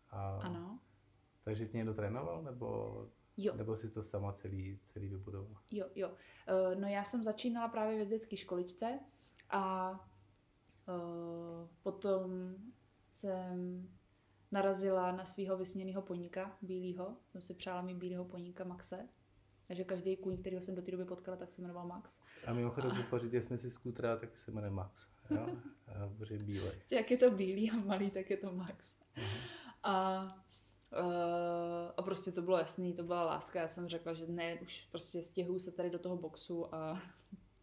A, 0.09 0.39
Ano. 0.39 0.79
Takže 1.43 1.67
tě 1.67 1.77
někdo 1.77 1.93
trénoval, 1.93 2.43
nebo, 2.43 3.07
Jo. 3.41 3.53
nebo 3.55 3.75
jsi 3.75 3.89
to 3.89 4.03
sama 4.03 4.33
celý, 4.33 4.79
celý 4.83 5.09
vybudovala? 5.09 5.61
Jo, 5.71 5.85
jo. 5.95 6.11
Eh, 6.47 6.75
No 6.75 6.87
já 6.87 7.03
jsem 7.03 7.23
začínala 7.23 7.67
právě 7.67 7.95
ve 7.95 8.01
jezdecké 8.01 8.37
školičce 8.37 8.99
a 9.49 9.93
eh, 10.89 11.67
potom 11.83 12.55
jsem 13.11 13.87
narazila 14.51 15.11
na 15.11 15.25
svého 15.25 15.57
vysněného 15.57 16.01
poníka, 16.01 16.57
bílého. 16.61 17.17
Jsem 17.31 17.41
si 17.41 17.53
přála 17.53 17.81
mít 17.81 17.97
bílého 17.97 18.25
poníka 18.25 18.63
Maxe. 18.63 19.09
Takže 19.67 19.83
každý 19.83 20.17
kůň, 20.17 20.37
kterého 20.37 20.61
jsem 20.61 20.75
do 20.75 20.81
té 20.81 20.91
doby 20.91 21.05
potkala, 21.05 21.37
tak 21.37 21.51
se 21.51 21.61
jmenoval 21.61 21.87
Max. 21.87 22.19
A 22.47 22.53
mimochodem, 22.53 22.95
že 22.95 23.03
pořídili 23.03 23.43
jsme 23.43 23.57
si 23.57 23.71
skútra, 23.71 24.17
tak 24.17 24.37
se 24.37 24.51
jmenuje 24.51 24.71
Max. 24.71 25.07
Jo? 25.29 25.47
A 25.87 26.07
bílej. 26.43 26.71
Prostě 26.71 26.95
jak 26.95 27.11
je 27.11 27.17
to 27.17 27.31
bílý 27.31 27.71
a 27.71 27.75
malý, 27.75 28.11
tak 28.11 28.29
je 28.29 28.37
to 28.37 28.51
Max. 28.51 28.95
A, 29.83 30.23
eh, 30.93 31.93
a 31.97 32.01
prostě 32.01 32.31
to 32.31 32.41
bylo 32.41 32.57
jasný, 32.57 32.93
to 32.93 33.03
byla 33.03 33.23
láska. 33.23 33.59
Já 33.59 33.67
jsem 33.67 33.87
řekla, 33.87 34.13
že 34.13 34.27
ne, 34.27 34.55
už 34.61 34.87
prostě 34.91 35.23
stěhuju 35.23 35.59
se 35.59 35.71
tady 35.71 35.89
do 35.89 35.99
toho 35.99 36.17
boxu 36.17 36.75
a 36.75 37.01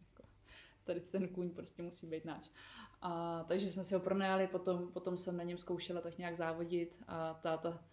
tady 0.83 0.99
ten 0.99 1.27
kůň 1.27 1.49
prostě 1.49 1.83
musí 1.83 2.07
být 2.07 2.25
náš. 2.25 2.51
A, 3.01 3.43
takže 3.47 3.67
jsme 3.67 3.83
si 3.83 3.93
ho 3.93 3.99
pronajali, 3.99 4.47
potom, 4.47 4.91
potom 4.91 5.17
jsem 5.17 5.37
na 5.37 5.43
něm 5.43 5.57
zkoušela 5.57 6.01
tak 6.01 6.17
nějak 6.17 6.35
závodit 6.35 7.03
a 7.07 7.33
táta, 7.33 7.83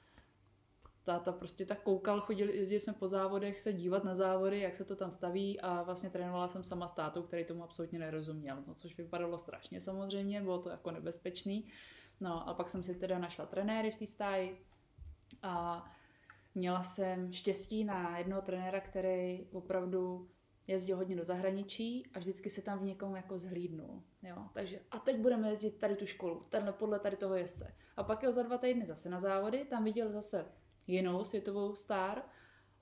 táta 1.04 1.32
prostě 1.32 1.66
tak 1.66 1.82
koukal, 1.82 2.20
chodili, 2.20 2.56
jezdili 2.56 2.80
jsme 2.80 2.92
po 2.92 3.08
závodech 3.08 3.60
se 3.60 3.72
dívat 3.72 4.04
na 4.04 4.14
závody, 4.14 4.60
jak 4.60 4.74
se 4.74 4.84
to 4.84 4.96
tam 4.96 5.12
staví 5.12 5.60
a 5.60 5.82
vlastně 5.82 6.10
trénovala 6.10 6.48
jsem 6.48 6.64
sama 6.64 6.88
s 6.88 6.92
tátou, 6.92 7.22
který 7.22 7.44
tomu 7.44 7.64
absolutně 7.64 7.98
nerozuměl, 7.98 8.62
no, 8.66 8.74
což 8.74 8.96
vypadalo 8.96 9.38
strašně 9.38 9.80
samozřejmě, 9.80 10.42
bylo 10.42 10.58
to 10.58 10.70
jako 10.70 10.90
nebezpečný. 10.90 11.68
No 12.20 12.48
a 12.48 12.54
pak 12.54 12.68
jsem 12.68 12.82
si 12.82 12.94
teda 12.94 13.18
našla 13.18 13.46
trenéry 13.46 13.90
v 13.90 13.96
té 13.96 14.06
stáji 14.06 14.66
a 15.42 15.84
měla 16.54 16.82
jsem 16.82 17.32
štěstí 17.32 17.84
na 17.84 18.18
jednoho 18.18 18.42
trenéra, 18.42 18.80
který 18.80 19.46
opravdu 19.52 20.30
jezdil 20.66 20.96
hodně 20.96 21.16
do 21.16 21.24
zahraničí 21.24 22.10
a 22.14 22.18
vždycky 22.18 22.50
se 22.50 22.62
tam 22.62 22.78
v 22.78 22.84
někom 22.84 23.16
jako 23.16 23.38
zhlídnul. 23.38 24.02
Jo? 24.22 24.48
Takže 24.54 24.80
a 24.90 24.98
teď 24.98 25.16
budeme 25.16 25.48
jezdit 25.48 25.78
tady 25.78 25.96
tu 25.96 26.06
školu, 26.06 26.46
tenhle 26.48 26.72
podle 26.72 26.98
tady 26.98 27.16
toho 27.16 27.34
jezdce. 27.34 27.74
A 27.96 28.02
pak 28.02 28.22
jel 28.22 28.32
za 28.32 28.42
dva 28.42 28.58
týdny 28.58 28.86
zase 28.86 29.08
na 29.08 29.20
závody, 29.20 29.64
tam 29.64 29.84
viděl 29.84 30.12
zase 30.12 30.46
jinou 30.86 31.24
světovou 31.24 31.74
star 31.74 32.22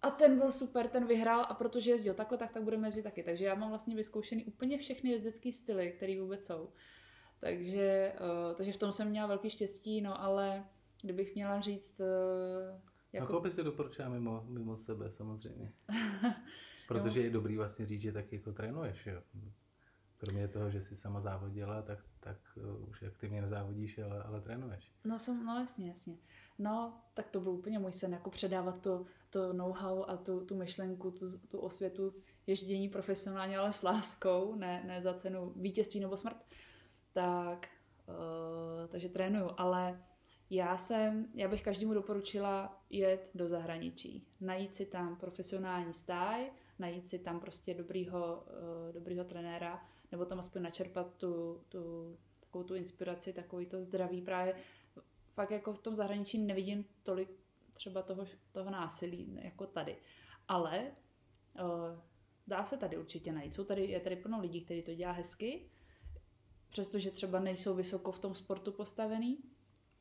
a 0.03 0.11
ten 0.11 0.39
byl 0.39 0.53
super, 0.53 0.89
ten 0.89 1.07
vyhrál 1.07 1.47
a 1.49 1.55
protože 1.55 1.91
jezdil 1.91 2.15
takhle, 2.15 2.39
tak 2.39 2.53
tak 2.53 2.63
budeme 2.63 2.89
jezdit 2.89 3.03
taky. 3.03 3.23
Takže 3.23 3.45
já 3.45 3.55
mám 3.55 3.69
vlastně 3.69 3.97
vyzkoušený 3.97 4.45
úplně 4.45 4.79
všechny 4.79 5.11
jezdecké 5.11 5.53
styly, 5.53 5.93
které 5.93 6.21
vůbec 6.21 6.47
jsou. 6.47 6.73
Takže, 7.41 8.13
uh, 8.21 8.57
takže 8.57 8.73
v 8.73 8.77
tom 8.77 8.93
jsem 8.93 9.09
měla 9.09 9.27
velký 9.27 9.51
štěstí, 9.51 10.01
no 10.01 10.23
ale 10.23 10.65
kdybych 11.03 11.35
měla 11.35 11.61
říct, 11.61 12.01
uh, 12.01 12.07
Jako... 13.13 13.25
jako... 13.25 13.33
No, 13.33 13.39
koupit 13.39 13.55
si 13.55 13.65
doporučuji 13.65 14.09
mimo, 14.09 14.45
mimo 14.49 14.77
sebe 14.77 15.11
samozřejmě. 15.11 15.73
Protože 16.89 17.21
je 17.21 17.31
dobrý 17.31 17.57
vlastně 17.57 17.87
říct, 17.87 18.01
že 18.01 18.13
taky 18.13 18.37
jako 18.37 18.53
trénuješ, 18.53 19.07
jo. 19.07 19.23
Kromě 20.19 20.49
toho, 20.49 20.71
že 20.71 20.83
jsi 20.83 20.97
sama 20.97 21.21
závodila, 21.21 21.83
tak, 21.83 21.99
tak 22.21 22.37
uh, 22.57 22.89
už 22.89 23.03
aktivně 23.03 23.41
nezávodíš, 23.41 23.99
ale, 23.99 24.23
ale 24.23 24.41
trénuješ. 24.41 24.93
No, 25.05 25.19
jsem, 25.19 25.45
no 25.45 25.61
jasně, 25.61 25.89
jasně. 25.89 26.17
No, 26.59 27.01
tak 27.15 27.31
to 27.31 27.41
byl 27.41 27.53
úplně 27.53 27.79
můj 27.79 27.93
sen, 27.93 28.13
jako 28.13 28.31
předávat 28.31 28.81
to, 28.81 29.05
to 29.31 29.53
know-how 29.53 30.05
a 30.09 30.17
tu, 30.17 30.45
tu 30.45 30.57
myšlenku, 30.57 31.11
tu, 31.11 31.39
tu 31.39 31.59
osvětu 31.59 32.15
ježdění 32.47 32.89
profesionálně, 32.89 33.59
ale 33.59 33.73
s 33.73 33.83
láskou, 33.83 34.55
ne, 34.55 34.85
ne 34.87 35.03
za 35.03 35.15
cenu 35.15 35.53
vítězství 35.57 36.01
nebo 36.01 36.17
smrt. 36.17 36.37
Tak 37.13 37.69
uh, 38.09 38.89
takže 38.89 39.09
trénuju, 39.09 39.51
ale 39.57 40.03
já 40.55 40.77
jsem, 40.77 41.27
já 41.35 41.49
bych 41.49 41.63
každému 41.63 41.95
doporučila 41.95 42.83
jet 42.91 43.31
do 43.35 43.49
zahraničí, 43.49 44.27
najít 44.41 44.75
si 44.75 44.87
tam 44.87 45.17
profesionální 45.17 45.95
stáj, 45.95 46.51
najít 46.79 47.07
si 47.07 47.19
tam 47.19 47.41
prostě 47.41 47.75
dobrýho, 47.75 48.45
uh, 48.47 48.93
dobrýho 48.93 49.25
trenéra, 49.25 49.89
nebo 50.13 50.25
tam 50.25 50.39
aspoň 50.39 50.63
načerpat 50.63 51.15
tu, 51.15 51.65
tu, 51.69 52.17
takovou 52.41 52.65
tu 52.65 52.75
inspiraci, 52.75 53.33
takový 53.33 53.67
to 53.67 53.81
zdraví 53.81 54.23
právě. 54.23 54.55
Fakt 55.35 55.51
jako 55.51 55.73
v 55.73 55.83
tom 55.83 55.97
zahraničí 55.97 56.39
nevidím 56.39 56.85
tolik 57.03 57.31
třeba 57.71 58.03
toho, 58.03 58.27
toho 58.53 58.71
násilí 58.71 59.39
jako 59.43 59.67
tady. 59.67 59.97
Ale 60.49 60.93
uh, 61.61 61.99
dá 62.47 62.65
se 62.65 62.77
tady 62.77 62.99
určitě 62.99 63.33
najít. 63.33 63.55
Jsou 63.55 63.65
tady, 63.65 63.87
je 63.87 64.01
tady 64.01 64.17
plno 64.17 64.41
lidí, 64.41 64.65
kteří 64.65 64.83
to 64.83 64.95
dělá 64.95 65.13
hezky, 65.13 65.71
přestože 66.71 67.11
třeba 67.11 67.41
nejsou 67.41 67.75
vysoko 67.75 68.13
v 68.13 68.19
tom 68.19 68.35
sportu 68.35 68.73
postavený, 68.73 69.39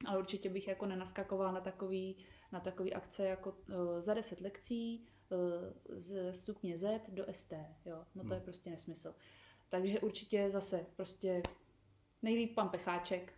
ale 0.08 0.20
určitě 0.20 0.50
bych 0.50 0.68
jako 0.68 0.86
nenaskakovala 0.86 1.52
na 1.52 1.62
takový, 1.62 2.18
na 2.52 2.60
takový 2.60 2.94
akce 2.94 3.26
jako 3.26 3.50
uh, 3.50 4.00
za 4.00 4.14
10 4.14 4.42
lekcí 4.42 5.08
uh, 5.30 5.38
z 5.90 6.34
stupně 6.34 6.78
Z 6.78 7.10
do 7.10 7.26
ST, 7.32 7.54
jo, 7.86 8.06
no 8.16 8.24
to 8.24 8.28
hmm. 8.28 8.36
je 8.36 8.42
prostě 8.42 8.70
nesmysl. 8.70 9.16
Takže 9.70 10.00
určitě 10.00 10.52
zase 10.52 10.86
prostě 10.96 11.44
nejlíp 12.22 12.56
pan 12.56 12.70
Pecháček, 12.70 13.34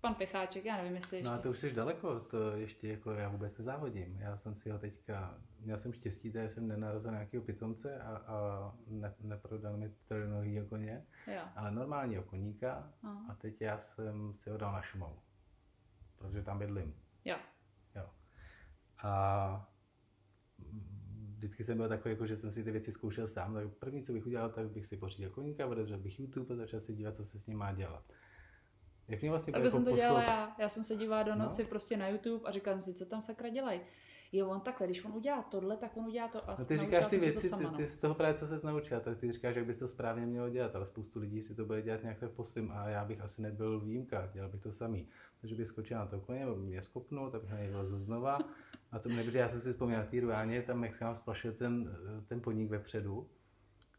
pan 0.00 0.14
Pecháček, 0.14 0.64
já 0.64 0.76
nevím, 0.76 0.94
jestli 0.94 1.16
ještě... 1.16 1.30
No 1.30 1.36
a 1.36 1.38
to 1.38 1.50
už 1.50 1.58
jsi 1.58 1.72
daleko, 1.72 2.20
to 2.20 2.50
ještě 2.50 2.88
jako 2.88 3.10
já 3.10 3.28
vůbec 3.28 3.58
nezávodím. 3.58 4.16
Já 4.20 4.36
jsem 4.36 4.54
si 4.54 4.70
ho 4.70 4.78
teďka, 4.78 5.38
měl 5.60 5.78
jsem 5.78 5.92
štěstí, 5.92 6.30
že 6.30 6.48
jsem 6.48 6.68
nenarazil 6.68 7.10
nějakého 7.10 7.42
pitomce 7.42 7.98
a, 7.98 8.16
a 8.16 8.72
ne, 8.86 9.14
neprodal 9.20 9.76
mi 9.76 9.88
trojnohý 10.04 10.60
koně, 10.68 11.06
jo. 11.26 11.42
ale 11.56 11.70
normálního 11.70 12.22
koníka 12.22 12.92
Aha. 13.02 13.26
a 13.28 13.34
teď 13.34 13.62
já 13.62 13.78
jsem 13.78 14.34
si 14.34 14.50
ho 14.50 14.56
dal 14.56 14.72
na 14.72 14.82
Šumavu, 14.82 15.18
protože 16.18 16.42
tam 16.42 16.58
bydlím. 16.58 16.94
Jo. 17.24 17.36
Jo. 17.96 18.10
A 19.02 19.72
vždycky 21.36 21.64
jsem 21.64 21.76
byl 21.76 21.88
takový, 21.88 22.12
jako, 22.12 22.26
že 22.26 22.36
jsem 22.36 22.50
si 22.50 22.64
ty 22.64 22.70
věci 22.70 22.92
zkoušel 22.92 23.26
sám, 23.26 23.54
tak 23.54 23.68
první, 23.68 24.02
co 24.02 24.12
bych 24.12 24.26
udělal, 24.26 24.50
tak 24.50 24.70
bych 24.70 24.86
si 24.86 24.96
pořídil 24.96 25.30
koníka, 25.30 25.66
otevřel 25.66 25.98
bych 25.98 26.20
YouTube 26.20 26.54
a 26.54 26.56
začal 26.56 26.80
se 26.80 26.92
dívat, 26.92 27.16
co 27.16 27.24
se 27.24 27.38
s 27.38 27.46
ním 27.46 27.58
má 27.58 27.72
dělat. 27.72 28.12
Jak 29.08 29.20
mě 29.20 29.30
vlastně 29.30 29.52
jako 29.56 29.70
jsem 29.70 29.84
to 29.84 29.96
dělala 29.96 30.22
já. 30.22 30.56
Já 30.58 30.68
jsem 30.68 30.84
se 30.84 30.96
dívala 30.96 31.22
do 31.22 31.34
no. 31.34 31.44
noci 31.44 31.62
no? 31.62 31.68
prostě 31.68 31.96
na 31.96 32.08
YouTube 32.08 32.48
a 32.48 32.50
říkal 32.50 32.74
jsem 32.74 32.82
si, 32.82 32.94
co 32.94 33.06
tam 33.06 33.22
sakra 33.22 33.48
dělají. 33.48 33.80
Jo, 34.32 34.48
on 34.48 34.60
takhle, 34.60 34.86
když 34.86 35.04
on 35.04 35.12
udělá 35.12 35.42
tohle, 35.42 35.76
tak 35.76 35.96
on 35.96 36.06
udělá 36.06 36.28
to 36.28 36.50
a 36.50 36.56
no 36.58 36.64
ty 36.64 36.78
říkáš 36.78 37.06
ty 37.06 37.18
věci, 37.18 37.48
sama, 37.48 37.70
ty, 37.70 37.76
ty, 37.76 37.88
z 37.88 37.98
toho 37.98 38.14
právě, 38.14 38.34
co 38.34 38.46
se 38.46 38.60
naučila, 38.62 39.00
tak 39.00 39.18
ty 39.18 39.32
říkáš, 39.32 39.56
jak 39.56 39.66
bys 39.66 39.78
to 39.78 39.88
správně 39.88 40.26
mělo 40.26 40.48
dělat, 40.48 40.76
ale 40.76 40.86
spoustu 40.86 41.20
lidí 41.20 41.42
si 41.42 41.54
to 41.54 41.64
bude 41.64 41.82
dělat 41.82 42.02
nějak 42.02 42.18
tak 42.18 42.30
po 42.30 42.44
svým 42.44 42.70
a 42.70 42.88
já 42.88 43.04
bych 43.04 43.20
asi 43.20 43.42
nebyl 43.42 43.80
výjimka, 43.80 44.30
dělal 44.32 44.50
bych 44.50 44.60
to 44.60 44.72
samý. 44.72 45.08
Takže 45.40 45.54
bych 45.54 45.68
skočil 45.68 45.98
na 45.98 46.06
to 46.06 46.20
koně, 46.20 46.46
mě 46.46 46.82
skopnul, 46.82 47.30
tak 47.30 47.40
bych 47.40 47.50
na 47.50 47.58
něj 47.58 47.70
vlezl 47.70 47.98
znova. 47.98 48.38
A 48.92 48.98
to 48.98 49.08
mě, 49.08 49.24
protože 49.24 49.38
já 49.38 49.48
jsem 49.48 49.60
si 49.60 49.72
vzpomněl 49.72 49.98
na 49.98 50.06
té 50.06 50.20
ruáně, 50.20 50.62
tam 50.62 50.84
jak 50.84 50.94
se 50.94 51.04
nám 51.04 51.14
splašil 51.14 51.52
ten, 51.52 51.96
ten 52.28 52.40
podnik 52.40 52.70
vepředu, 52.70 53.28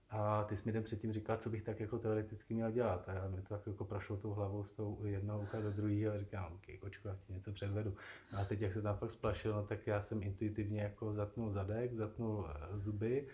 a 0.10 0.44
ty 0.44 0.56
jsi 0.56 0.64
mi 0.66 0.72
den 0.72 0.84
předtím 0.84 1.14
říkal, 1.14 1.38
co 1.38 1.50
bych 1.50 1.64
tak 1.64 1.80
jako 1.80 2.00
teoreticky 2.00 2.54
měl 2.54 2.72
dělat. 2.72 3.10
A 3.10 3.14
já 3.14 3.28
mi 3.28 3.42
to 3.42 3.50
tak 3.50 3.68
jako 3.68 3.86
prošlo 3.86 4.18
tou 4.18 4.34
hlavou 4.34 4.64
z 4.64 4.72
tou 4.72 5.06
jednoho 5.06 5.42
ucha 5.42 5.62
do 5.62 5.72
druhého 5.72 6.14
a 6.14 6.20
říkám, 6.20 6.54
OK, 6.54 6.80
kočko, 6.80 7.08
já 7.08 7.16
ti 7.16 7.34
něco 7.34 7.52
předvedu. 7.52 7.96
A 8.38 8.46
teď, 8.46 8.62
jak 8.62 8.74
se 8.74 8.82
tam 8.82 8.98
fakt 8.98 9.12
splašil, 9.12 9.54
no, 9.54 9.64
tak 9.64 9.88
já 9.88 10.02
jsem 10.02 10.24
intuitivně 10.24 10.82
jako 10.82 11.14
zatnul 11.14 11.52
zadek, 11.52 11.94
zatnul 11.94 12.50
eh, 12.50 12.78
zuby 12.78 13.28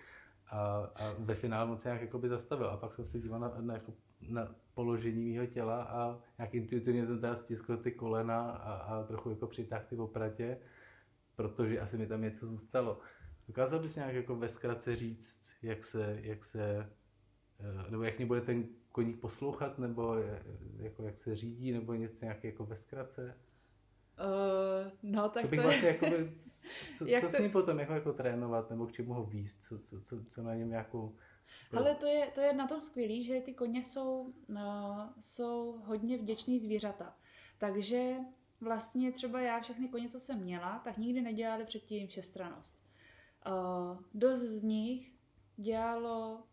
a, 0.47 0.59
a 0.95 1.15
ve 1.19 1.35
finále 1.35 1.65
moc 1.65 1.83
nějak 1.83 2.01
jako 2.01 2.19
by 2.19 2.29
zastavil. 2.29 2.67
A 2.67 2.77
pak 2.77 2.93
jsem 2.93 3.05
se 3.05 3.19
díval 3.19 3.39
na, 3.39 3.53
na, 3.59 3.73
jako, 3.73 3.93
na 4.29 4.55
položení 4.73 5.33
mého 5.33 5.45
těla 5.45 5.83
a 5.83 6.19
nějak 6.37 6.53
intuitivně 6.53 7.05
jsem 7.05 7.21
teda 7.21 7.35
stiskl 7.35 7.77
ty 7.77 7.91
kolena 7.91 8.51
a, 8.51 8.73
a 8.73 9.03
trochu 9.03 9.29
jako 9.29 9.47
přitáhl 9.47 9.85
ty 9.89 9.97
opratě, 9.97 10.57
protože 11.35 11.79
asi 11.79 11.97
mi 11.97 12.07
tam 12.07 12.21
něco 12.21 12.45
zůstalo. 12.45 12.99
Dokázal 13.47 13.79
bys 13.79 13.95
nějak 13.95 14.13
jako 14.13 14.35
ve 14.35 14.49
zkratce 14.49 14.95
říct, 14.95 15.41
jak 15.61 15.83
se, 15.83 16.19
jak 16.21 16.45
se, 16.45 16.89
eh, 17.59 17.91
nebo 17.91 18.03
jak 18.03 18.17
mě 18.17 18.25
bude 18.25 18.41
ten 18.41 18.65
koník 18.91 19.19
poslouchat, 19.19 19.79
nebo 19.79 20.15
jako 20.77 21.03
jak 21.03 21.17
se 21.17 21.35
řídí, 21.35 21.71
nebo 21.71 21.93
něco 21.93 22.25
nějaké 22.25 22.47
jako 22.47 22.65
ve 22.65 22.75
zkratce? 22.75 23.37
Uh, 24.19 24.91
no, 25.03 25.29
tak 25.29 25.43
co 25.43 25.47
bych 25.47 25.59
to 25.59 25.63
vlastně 25.63 25.87
je... 25.87 25.93
jako, 25.93 26.31
co, 26.95 27.05
co 27.21 27.21
to... 27.21 27.29
s 27.29 27.39
ním 27.39 27.51
potom 27.51 27.79
jako, 27.79 27.93
jako 27.93 28.13
trénovat, 28.13 28.69
nebo 28.69 28.87
k 28.87 28.91
čemu 28.91 29.13
ho 29.13 29.23
výst, 29.23 29.63
co, 29.63 29.79
co, 29.79 30.01
co, 30.01 30.25
co 30.25 30.43
na 30.43 30.55
něm 30.55 30.71
jako... 30.71 31.13
Ale 31.77 31.95
to 31.95 32.05
je, 32.05 32.31
to 32.35 32.41
je 32.41 32.53
na 32.53 32.67
tom 32.67 32.81
skvělý, 32.81 33.23
že 33.23 33.41
ty 33.41 33.53
koně 33.53 33.83
jsou, 33.83 34.33
uh, 34.49 34.57
jsou 35.19 35.81
hodně 35.85 36.17
vděční 36.17 36.59
zvířata. 36.59 37.17
Takže 37.57 38.15
vlastně 38.61 39.11
třeba 39.11 39.41
já 39.41 39.59
všechny 39.59 39.87
koně, 39.87 40.09
co 40.09 40.19
jsem 40.19 40.39
měla, 40.39 40.81
tak 40.83 40.97
nikdy 40.97 41.21
nedělali 41.21 41.65
předtím 41.65 42.07
všestranost. 42.07 42.83
Uh, 43.47 44.03
dost 44.13 44.41
z 44.41 44.63
nich 44.63 45.13
dělalo 45.57 46.43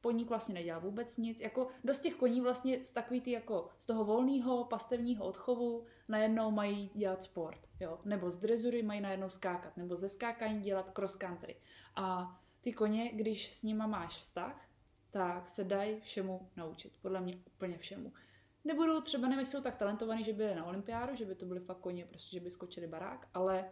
poník 0.00 0.28
vlastně 0.28 0.54
nedělá 0.54 0.78
vůbec 0.78 1.16
nic. 1.16 1.40
Jako 1.40 1.68
dost 1.84 2.00
těch 2.00 2.14
koní 2.14 2.40
vlastně 2.40 2.84
z 2.84 2.92
takový 2.92 3.20
ty 3.20 3.30
jako 3.30 3.68
z 3.78 3.86
toho 3.86 4.04
volného 4.04 4.64
pastevního 4.64 5.24
odchovu 5.24 5.84
najednou 6.08 6.50
mají 6.50 6.90
dělat 6.94 7.22
sport, 7.22 7.60
jo. 7.80 7.98
Nebo 8.04 8.30
z 8.30 8.38
drezury 8.38 8.82
mají 8.82 9.00
najednou 9.00 9.28
skákat, 9.28 9.76
nebo 9.76 9.96
ze 9.96 10.08
skákání 10.08 10.62
dělat 10.62 10.90
cross 10.90 11.16
country. 11.16 11.56
A 11.96 12.36
ty 12.60 12.72
koně, 12.72 13.12
když 13.12 13.54
s 13.54 13.62
nima 13.62 13.86
máš 13.86 14.18
vztah, 14.18 14.68
tak 15.10 15.48
se 15.48 15.64
dají 15.64 16.00
všemu 16.00 16.50
naučit. 16.56 16.92
Podle 17.02 17.20
mě 17.20 17.38
úplně 17.46 17.78
všemu. 17.78 18.12
Nebudou 18.64 19.00
třeba, 19.00 19.28
nevím, 19.28 19.46
jsou 19.46 19.62
tak 19.62 19.76
talentovaní, 19.76 20.24
že 20.24 20.32
by 20.32 20.54
na 20.54 20.64
olympiádu, 20.64 21.16
že 21.16 21.24
by 21.24 21.34
to 21.34 21.46
byly 21.46 21.60
fakt 21.60 21.78
koně, 21.78 22.04
prostě, 22.04 22.36
že 22.36 22.40
by 22.40 22.50
skočili 22.50 22.86
barák, 22.86 23.28
ale 23.34 23.64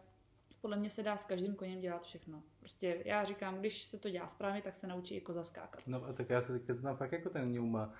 podle 0.61 0.77
mě 0.77 0.91
se 0.91 1.03
dá 1.03 1.17
s 1.17 1.27
každým 1.27 1.55
koněm 1.55 1.81
dělat 1.81 2.03
všechno. 2.03 2.43
Prostě 2.61 3.03
já 3.05 3.25
říkám, 3.25 3.59
když 3.59 3.83
se 3.83 3.99
to 3.99 4.11
dělá 4.11 4.29
správně, 4.29 4.63
tak 4.63 4.77
se 4.77 4.87
naučí 4.87 5.15
jako 5.15 5.33
zaskákat. 5.33 5.83
No 5.87 6.05
a 6.05 6.13
tak 6.13 6.31
já 6.31 6.41
se 6.41 6.53
teďka 6.53 6.75
znám 6.75 6.97
fakt 6.97 7.13
jako 7.13 7.31
ten 7.31 7.53
Newma. 7.53 7.93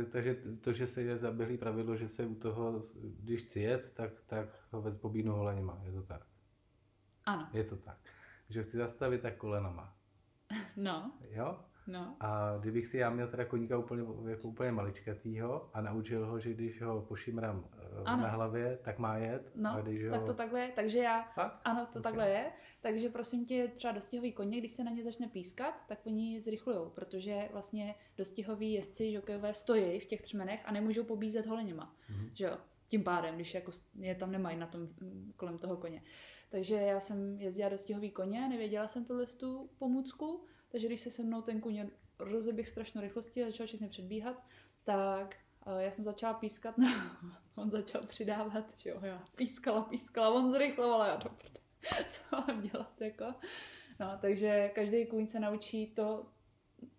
Eh, 0.00 0.04
takže 0.04 0.36
to, 0.60 0.72
že 0.72 0.86
se 0.86 1.02
je 1.02 1.16
zaběhlý 1.16 1.58
pravidlo, 1.58 1.96
že 1.96 2.08
se 2.08 2.26
u 2.26 2.34
toho, 2.34 2.80
když 2.94 3.42
chci 3.42 3.60
jet, 3.60 3.94
tak, 3.94 4.10
tak 4.26 4.48
ho 4.70 4.82
vez 4.82 4.96
bobínu 4.96 5.32
holenima. 5.32 5.80
Je 5.84 5.92
to 5.92 6.02
tak? 6.02 6.26
Ano. 7.26 7.48
Je 7.52 7.64
to 7.64 7.76
tak. 7.76 7.98
Že 8.48 8.62
chci 8.62 8.76
zastavit, 8.76 9.22
tak 9.22 9.36
kolenama. 9.36 9.94
No. 10.76 11.12
Jo? 11.30 11.58
No. 11.88 12.16
A 12.20 12.56
kdybych 12.60 12.86
si 12.86 12.98
já 12.98 13.10
měl 13.10 13.28
teda 13.28 13.44
koníka 13.44 13.78
úplně, 13.78 14.02
jako 14.28 14.48
úplně 14.48 14.72
maličkatýho 14.72 15.70
a 15.74 15.80
naučil 15.80 16.26
ho, 16.26 16.38
že 16.38 16.54
když 16.54 16.82
ho 16.82 17.02
pošimrám 17.02 17.64
eh, 17.72 18.02
ano. 18.04 18.22
na 18.22 18.28
hlavě, 18.28 18.78
tak 18.82 18.98
má 18.98 19.16
jet. 19.16 19.52
No, 19.54 19.70
a 19.70 19.80
když 19.80 20.02
tak 20.10 20.20
ho... 20.20 20.26
to 20.26 20.34
takhle 20.34 20.60
je. 20.60 20.72
Takže 20.74 20.98
já, 20.98 21.22
Fakt? 21.22 21.60
ano, 21.64 21.86
to 21.92 21.98
okay. 21.98 22.02
takhle 22.02 22.28
je. 22.28 22.50
Takže 22.80 23.08
prosím 23.08 23.46
tě, 23.46 23.68
třeba 23.74 23.92
dostihový 23.92 24.32
koně, 24.32 24.58
když 24.58 24.72
se 24.72 24.84
na 24.84 24.90
ně 24.90 25.04
začne 25.04 25.28
pískat, 25.28 25.74
tak 25.88 25.98
oni 26.06 26.40
zrychlují, 26.40 26.78
protože 26.94 27.48
vlastně 27.52 27.94
dostihoví 28.16 28.72
jezdci, 28.72 29.12
žokejové 29.12 29.54
stojí 29.54 30.00
v 30.00 30.06
těch 30.06 30.22
třmenech 30.22 30.60
a 30.64 30.72
nemůžou 30.72 31.04
pobízet 31.04 31.46
holeněma. 31.46 31.94
Mm-hmm. 32.10 32.30
Že 32.34 32.44
jo? 32.44 32.58
Tím 32.88 33.04
pádem, 33.04 33.34
když 33.34 33.54
jako 33.54 33.72
je 34.00 34.14
tam 34.14 34.32
nemají 34.32 34.58
na 34.58 34.66
tom 34.66 34.88
kolem 35.36 35.58
toho 35.58 35.76
koně. 35.76 36.02
Takže 36.50 36.74
já 36.74 37.00
jsem 37.00 37.40
jezdila 37.40 37.68
dostihový 37.68 38.10
koně, 38.10 38.48
nevěděla 38.48 38.88
jsem 38.88 39.04
tuhle 39.04 39.26
tu 39.26 39.70
pomůcku, 39.78 40.44
takže 40.68 40.86
když 40.86 41.00
se 41.00 41.10
se 41.10 41.22
mnou 41.22 41.42
ten 41.42 41.60
kůň 41.60 41.90
rozeběh 42.18 42.68
strašnou 42.68 43.00
rychlostí 43.00 43.42
a 43.42 43.46
začal 43.46 43.66
všechny 43.66 43.88
předbíhat, 43.88 44.42
tak 44.84 45.36
uh, 45.66 45.78
já 45.78 45.90
jsem 45.90 46.04
začala 46.04 46.34
pískat, 46.34 46.78
no, 46.78 46.88
on 47.56 47.70
začal 47.70 48.02
přidávat, 48.06 48.64
že 48.76 48.90
jo, 48.90 48.98
já 49.02 49.24
pískala, 49.36 49.82
pískala, 49.82 50.30
on 50.30 50.52
zrychloval 50.52 51.06
já 51.06 51.16
to, 51.16 51.30
co 52.08 52.20
mám 52.36 52.60
dělat, 52.60 53.00
jako. 53.00 53.24
No, 54.00 54.18
takže 54.20 54.70
každý 54.74 55.06
kůň 55.06 55.26
se 55.26 55.40
naučí 55.40 55.86
to, 55.86 56.26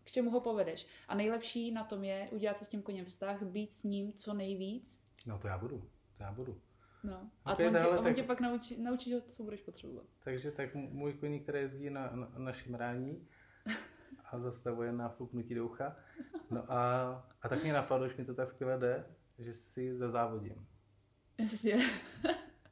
k 0.03 0.11
čemu 0.11 0.31
ho 0.31 0.39
povedeš. 0.39 0.87
A 1.07 1.15
nejlepší 1.15 1.71
na 1.71 1.83
tom 1.83 2.03
je 2.03 2.29
udělat 2.31 2.57
se 2.57 2.65
s 2.65 2.67
tím 2.67 2.81
koněm 2.81 3.05
vztah, 3.05 3.43
být 3.43 3.73
s 3.73 3.83
ním 3.83 4.13
co 4.13 4.33
nejvíc. 4.33 4.99
No 5.27 5.39
to 5.39 5.47
já 5.47 5.57
budu, 5.57 5.89
to 6.17 6.23
já 6.23 6.31
budu. 6.31 6.61
No. 7.03 7.31
A 7.45 7.53
okay, 7.53 7.67
on, 7.67 7.73
tě, 7.73 7.87
on 7.87 8.03
tak... 8.03 8.15
tě 8.15 8.23
pak 8.23 8.41
naučí, 8.41 8.83
naučí, 8.83 9.21
co 9.27 9.43
budeš 9.43 9.61
potřebovat. 9.61 10.05
Takže 10.23 10.51
tak 10.51 10.75
můj 10.75 11.13
koník, 11.13 11.43
který 11.43 11.59
jezdí 11.59 11.89
na, 11.89 12.11
na, 12.15 12.31
na 12.37 12.53
šimrání, 12.53 13.27
a 14.31 14.39
zastavuje 14.39 14.91
na 14.91 15.09
fuknutí 15.09 15.55
do 15.55 15.65
ucha. 15.65 15.95
No 16.51 16.71
a, 16.71 17.11
a 17.41 17.49
tak 17.49 17.63
mě 17.63 17.73
napadlo, 17.73 18.07
že 18.07 18.15
mi 18.17 18.25
to 18.25 18.33
tak 18.33 18.47
skvěle 18.47 18.79
jde, 18.79 19.05
že 19.39 19.53
si 19.53 19.97
zazávodím. 19.97 20.67
Jasně. 21.37 21.77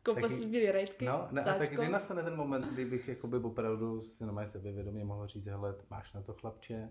Kopa 0.04 0.30
si 0.30 0.40
zbílý 0.40 0.72
rejtky, 0.72 1.06
No, 1.06 1.28
ne, 1.32 1.42
a 1.42 1.58
tak 1.58 1.70
kdy 1.70 1.90
nastane 1.90 2.24
ten 2.24 2.36
moment, 2.36 2.66
kdy 2.66 2.86
bych 2.86 3.08
jakoby 3.08 3.38
opravdu 3.38 4.02
si 4.02 4.26
na 4.26 4.48
sebevědomě 4.48 5.06
mohl 5.06 5.28
říct, 5.28 5.46
hele, 5.46 5.76
máš 5.90 6.14
na 6.14 6.22
to 6.22 6.34
chlapče, 6.34 6.90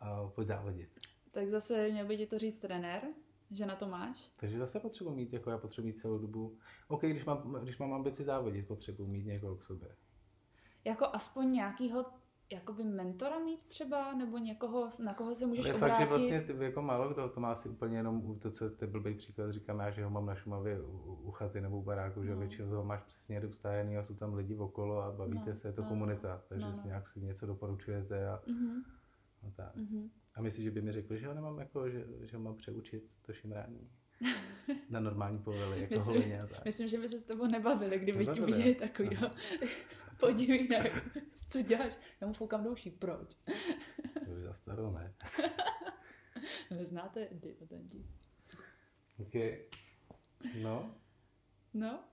a 0.00 0.28
pojď 0.28 0.46
závodit. 0.46 0.90
Tak 1.30 1.48
zase 1.48 1.88
měl 1.88 2.06
by 2.06 2.16
ti 2.16 2.26
to 2.26 2.38
říct 2.38 2.60
trenér, 2.60 3.02
že 3.52 3.66
na 3.66 3.76
to 3.76 3.88
máš. 3.88 4.30
Takže 4.36 4.58
zase 4.58 4.80
potřebuji 4.80 5.10
mít, 5.14 5.32
jako 5.32 5.50
já 5.50 5.58
potřebuji 5.58 5.86
mít 5.86 5.98
celou 5.98 6.18
dobu. 6.18 6.58
OK, 6.88 7.00
když 7.02 7.24
mám, 7.24 7.58
když 7.62 7.78
mám 7.78 7.92
ambici 7.92 8.24
závodit, 8.24 8.66
potřebuji 8.66 9.06
mít 9.06 9.26
někoho 9.26 9.56
k 9.56 9.62
sobě. 9.62 9.96
Jako 10.84 11.06
aspoň 11.12 11.48
nějakýho 11.48 12.04
jakoby 12.52 12.84
mentora 12.84 13.38
mít 13.38 13.60
třeba, 13.66 14.14
nebo 14.14 14.38
někoho, 14.38 14.88
na 15.04 15.14
koho 15.14 15.34
se 15.34 15.46
můžeš 15.46 15.64
Ale 15.64 15.68
je 15.70 15.74
obrátit. 15.74 15.92
fakt, 15.94 16.00
že 16.02 16.08
vlastně 16.08 16.40
ty, 16.40 16.64
jako 16.64 16.82
málo 16.82 17.08
kdo 17.08 17.28
to 17.28 17.40
má 17.40 17.52
asi 17.52 17.68
úplně 17.68 17.96
jenom 17.96 18.38
to, 18.38 18.50
co 18.50 18.70
ty 18.70 18.86
blbý 18.86 19.14
příklad 19.14 19.50
říkám 19.50 19.78
já, 19.78 19.90
že 19.90 20.04
ho 20.04 20.10
mám 20.10 20.26
na 20.26 20.34
Šumavě 20.34 20.82
u, 20.82 21.18
u 21.22 21.30
chaty 21.30 21.60
nebo 21.60 21.78
u 21.78 21.82
baráku, 21.82 22.24
že 22.24 22.30
No. 22.34 22.36
většinou 22.38 22.70
toho 22.70 22.84
máš 22.84 23.02
přesně 23.02 23.32
někde 23.32 23.48
ustajený 23.48 23.98
a 23.98 24.02
jsou 24.02 24.14
tam 24.14 24.34
lidi 24.34 24.56
okolo 24.56 25.02
a 25.02 25.12
bavíte 25.12 25.50
No, 25.50 25.56
se, 25.56 25.68
je 25.68 25.72
to 25.72 25.82
no, 25.82 25.88
komunita, 25.88 26.42
takže 26.48 26.66
no, 26.66 26.72
si 26.72 26.80
no. 26.80 26.86
nějak 26.86 27.06
si 27.08 27.20
něco 27.20 27.46
doporučujete 27.46 28.28
a, 28.28 28.40
Mhm, 28.46 28.82
a 29.48 29.50
tak. 29.56 29.76
mhm. 29.76 30.10
A 30.34 30.42
myslíš, 30.42 30.64
že 30.64 30.70
by 30.70 30.82
mi 30.82 30.92
řekl, 30.92 31.16
že 31.16 31.26
ho 31.26 31.34
nemám 31.34 31.58
jako, 31.58 31.90
že, 31.90 32.04
že 32.22 32.36
ho 32.36 32.42
mám 32.42 32.56
přeučit 32.56 33.04
to 33.22 33.32
šimrání? 33.32 33.90
Na 34.90 35.00
normální 35.00 35.38
povely, 35.38 35.80
jako 35.80 35.94
Myslím- 35.94 36.14
holině 36.14 36.42
a 36.42 36.46
tak. 36.46 36.64
Myslím, 36.64 36.88
že 36.88 36.98
by 36.98 37.08
se 37.08 37.18
s 37.18 37.22
tebou 37.22 37.46
nebavili, 37.46 37.98
kdyby 37.98 38.26
ti 38.26 38.40
viděli 38.40 38.68
jo? 38.68 38.74
takový, 38.78 39.16
Aha. 39.16 39.30
podívej, 40.20 40.68
co 41.48 41.62
děláš, 41.62 41.98
já 42.20 42.26
mu 42.26 42.32
foukám 42.34 42.64
douší, 42.64 42.90
proč? 42.90 43.34
To 44.24 44.30
už 44.36 44.42
zastaro, 44.42 44.90
ne? 44.92 45.14
Znáte 46.84 47.28
diletanti? 47.32 48.06
OK. 49.18 49.34
No, 50.62 50.94
No. 51.74 52.04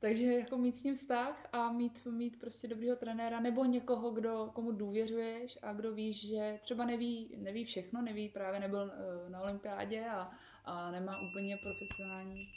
Takže 0.00 0.24
jako 0.24 0.58
mít 0.58 0.76
s 0.76 0.84
ním 0.84 0.94
vztah 0.94 1.48
a 1.52 1.72
mít, 1.72 2.06
mít 2.06 2.40
prostě 2.40 2.68
dobrýho 2.68 2.96
trenéra 2.96 3.40
nebo 3.40 3.64
někoho, 3.64 4.10
kdo, 4.10 4.50
komu 4.54 4.72
důvěřuješ 4.72 5.58
a 5.62 5.72
kdo 5.72 5.94
víš, 5.94 6.28
že 6.28 6.58
třeba 6.60 6.84
neví, 6.84 7.34
neví 7.36 7.64
všechno, 7.64 8.02
neví 8.02 8.28
právě 8.28 8.60
nebyl 8.60 8.92
eh, 8.92 9.30
na 9.30 9.40
olympiádě 9.40 10.06
a, 10.06 10.30
a 10.64 10.90
nemá 10.90 11.20
úplně 11.30 11.56
profesionální. 11.56 12.48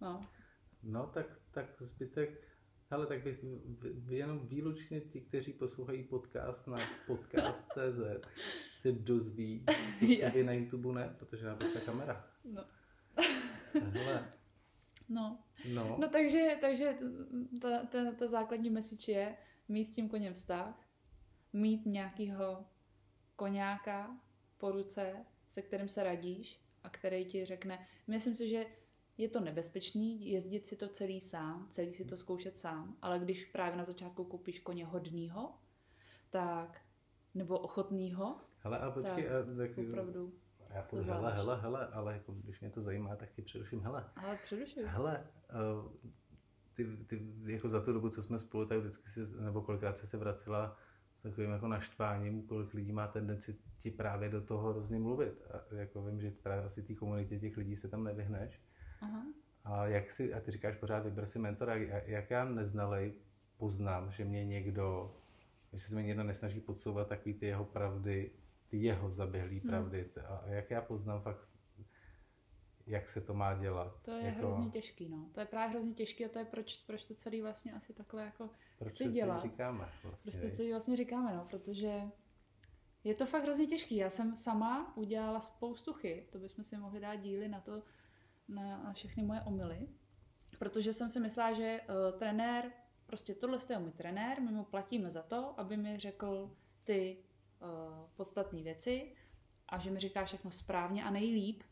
No, 0.00 0.20
no 0.82 1.06
tak, 1.06 1.26
tak 1.50 1.82
zbytek, 1.82 2.48
hele, 2.90 3.06
tak 3.06 3.24
vy, 3.24 3.32
vy, 3.64 3.90
vy 3.92 4.16
jenom 4.16 4.48
výlučně 4.48 5.00
ti, 5.00 5.20
kteří 5.20 5.52
poslouchají 5.52 6.02
podcast 6.02 6.66
na 6.66 6.78
podcast.cz 7.06 8.26
se 8.74 8.92
dozví, 8.92 9.64
vy 10.34 10.44
na 10.44 10.52
YouTube 10.52 10.92
ne, 10.92 11.14
protože 11.18 11.46
na 11.46 11.54
to 11.54 11.64
je 11.64 11.80
kamera. 11.80 12.24
no, 12.44 12.64
Hele, 13.92 14.39
no. 15.10 15.38
no, 15.74 15.96
No 16.00 16.08
takže, 16.08 16.58
takže 16.60 16.98
ta, 17.60 17.86
ta, 17.86 18.12
ta 18.12 18.26
základní 18.26 18.70
message 18.70 19.12
je 19.12 19.36
mít 19.68 19.86
s 19.86 19.92
tím 19.92 20.08
koněm 20.08 20.34
vztah, 20.34 20.88
mít 21.52 21.86
nějakýho 21.86 22.64
koňáka 23.36 24.20
po 24.58 24.72
ruce, 24.72 25.26
se 25.48 25.62
kterým 25.62 25.88
se 25.88 26.02
radíš 26.02 26.60
a 26.82 26.88
který 26.88 27.24
ti 27.24 27.44
řekne, 27.44 27.86
myslím 28.06 28.36
si, 28.36 28.48
že 28.48 28.66
je 29.18 29.28
to 29.28 29.40
nebezpečný 29.40 30.30
jezdit 30.30 30.66
si 30.66 30.76
to 30.76 30.88
celý 30.88 31.20
sám, 31.20 31.66
celý 31.70 31.92
si 31.92 32.04
to 32.04 32.16
zkoušet 32.16 32.58
sám, 32.58 32.96
ale 33.02 33.18
když 33.18 33.44
právě 33.44 33.76
na 33.76 33.84
začátku 33.84 34.24
koupíš 34.24 34.58
koně 34.60 34.86
hodnýho, 34.86 35.54
tak 36.30 36.80
nebo 37.34 37.58
ochotnýho, 37.58 38.40
hele, 38.58 38.78
a 38.78 38.90
počkej, 38.90 39.24
tak, 39.24 39.32
a, 39.32 39.56
tak, 39.56 39.78
opravdu. 39.78 40.32
Já 40.70 40.82
půjdu, 40.82 41.04
hele, 41.04 41.18
zvládáš. 41.18 41.38
hele, 41.38 41.60
hele, 41.60 41.86
ale 41.86 42.12
jako, 42.12 42.32
když 42.32 42.60
mě 42.60 42.70
to 42.70 42.82
zajímá, 42.82 43.16
tak 43.16 43.30
ti 43.30 43.42
především, 43.42 43.80
hele, 43.80 44.04
Ale 44.16 44.38
předušuju. 44.42 44.86
Hele, 44.88 45.26
eh, 45.50 46.10
ty, 46.74 46.96
ty, 47.06 47.22
jako 47.44 47.68
za 47.68 47.80
tu 47.80 47.92
dobu, 47.92 48.10
co 48.10 48.22
jsme 48.22 48.38
spolu, 48.38 48.66
tak 48.66 48.78
vždycky 48.78 49.10
si, 49.10 49.20
nebo 49.40 49.62
kolikrát 49.62 49.98
jsi 49.98 50.06
se 50.06 50.16
vracela 50.16 50.76
s 51.18 51.22
takovým 51.22 51.50
jako 51.50 51.68
naštváním, 51.68 52.42
kolik 52.42 52.74
lidí 52.74 52.92
má 52.92 53.06
tendenci 53.06 53.56
ti 53.78 53.90
právě 53.90 54.28
do 54.28 54.40
toho 54.40 54.72
hrozně 54.72 54.98
mluvit. 54.98 55.42
A 55.50 55.74
jako 55.74 56.02
vím, 56.02 56.20
že 56.20 56.30
právě 56.30 56.64
asi 56.64 56.82
té 56.82 56.94
komunitě 56.94 57.38
těch 57.38 57.56
lidí 57.56 57.76
se 57.76 57.88
tam 57.88 58.04
nevyhneš. 58.04 58.60
Aha. 59.00 59.24
A 59.64 59.86
jak 59.86 60.10
si, 60.10 60.34
a 60.34 60.40
ty 60.40 60.50
říkáš 60.50 60.76
pořád, 60.76 61.04
vyber 61.04 61.26
si 61.26 61.38
mentora, 61.38 61.74
jak, 61.74 62.08
jak 62.08 62.30
já 62.30 62.44
neznalej 62.44 63.14
poznám, 63.56 64.10
že 64.10 64.24
mě 64.24 64.44
někdo, 64.44 65.16
že 65.72 65.80
se 65.80 65.94
mi 65.94 66.04
někdo 66.04 66.24
nesnaží 66.24 66.60
podsouvat 66.60 67.08
takový 67.08 67.34
ty 67.34 67.46
jeho 67.46 67.64
pravdy, 67.64 68.30
ty 68.70 68.76
jeho 68.76 69.10
zaběhlý 69.10 69.60
Hmm. 69.60 69.68
pravdy. 69.70 70.10
A, 70.28 70.46
jak 70.46 70.70
já 70.70 70.80
poznám 70.82 71.20
fakt, 71.22 71.48
jak 72.86 73.08
se 73.08 73.20
to 73.20 73.34
má 73.34 73.54
dělat. 73.54 74.02
To 74.02 74.10
je 74.10 74.24
jako, 74.26 74.38
hrozně 74.38 74.70
těžký, 74.70 75.08
no. 75.08 75.28
To 75.34 75.40
je 75.40 75.46
právě 75.46 75.70
hrozně 75.70 75.94
těžký 75.94 76.24
a 76.24 76.28
to 76.28 76.38
je 76.38 76.44
proč, 76.44 76.82
proč 76.82 77.04
to 77.04 77.14
celý 77.14 77.42
vlastně 77.42 77.72
asi 77.72 77.92
takhle 77.94 78.24
jako 78.24 78.50
Proč 78.78 78.94
chci 78.94 79.04
to 79.04 79.10
dělat. 79.10 79.42
říkáme 79.42 79.78
vlastně, 79.78 80.10
Prostě 80.30 80.46
viď? 80.46 80.56
co 80.56 80.62
jí 80.62 80.70
vlastně 80.70 80.96
říkáme, 80.96 81.36
no, 81.36 81.44
protože 81.50 82.02
je 83.04 83.14
to 83.14 83.26
fakt 83.26 83.42
hrozně 83.42 83.66
těžký. 83.66 83.96
Já 83.96 84.10
jsem 84.10 84.36
sama 84.36 84.96
udělala 84.96 85.40
spoustu 85.40 85.92
chyb, 85.92 86.24
to 86.30 86.38
bychom 86.38 86.64
si 86.64 86.76
mohli 86.76 87.00
dát 87.00 87.16
díly 87.16 87.48
na 87.48 87.60
to, 87.60 87.82
na, 88.48 88.82
na 88.84 88.92
všechny 88.92 89.22
moje 89.22 89.40
omily, 89.40 89.88
protože 90.58 90.92
jsem 90.92 91.08
si 91.08 91.20
myslela, 91.20 91.52
že 91.52 91.80
uh, 92.12 92.18
trenér, 92.18 92.72
prostě 93.06 93.34
tohle 93.34 93.58
je 93.70 93.78
můj 93.78 93.90
trenér, 93.92 94.40
my 94.40 94.50
mu 94.52 94.64
platíme 94.64 95.10
za 95.10 95.22
to, 95.22 95.60
aby 95.60 95.76
mi 95.76 95.98
řekl 95.98 96.56
ty 96.84 97.16
uh, 97.60 97.68
podstatné 98.16 98.62
věci 98.62 99.12
a 99.68 99.78
že 99.78 99.90
mi 99.90 99.98
říká 99.98 100.24
všechno 100.24 100.50
správně 100.50 101.04
a 101.04 101.10
nejlíp, 101.10 101.62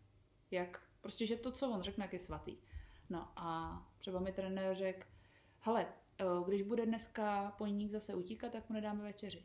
jak, 0.51 0.83
prostě, 1.01 1.27
že 1.27 1.37
to, 1.37 1.53
co 1.53 1.71
on 1.71 1.83
řekne, 1.83 2.05
jak 2.05 2.13
je 2.13 2.19
svatý. 2.19 2.57
No 3.11 3.29
a 3.37 3.79
třeba 3.99 4.21
mi 4.21 4.33
trenér 4.33 4.77
řekl, 4.77 5.07
hele, 5.61 5.87
eh, 6.21 6.25
když 6.47 6.63
bude 6.63 6.87
dneska 6.87 7.51
poník 7.59 7.91
zase 7.91 8.15
utíkat, 8.15 8.53
tak 8.53 8.69
mu 8.69 8.75
nedáme 8.75 9.03
večeři. 9.05 9.43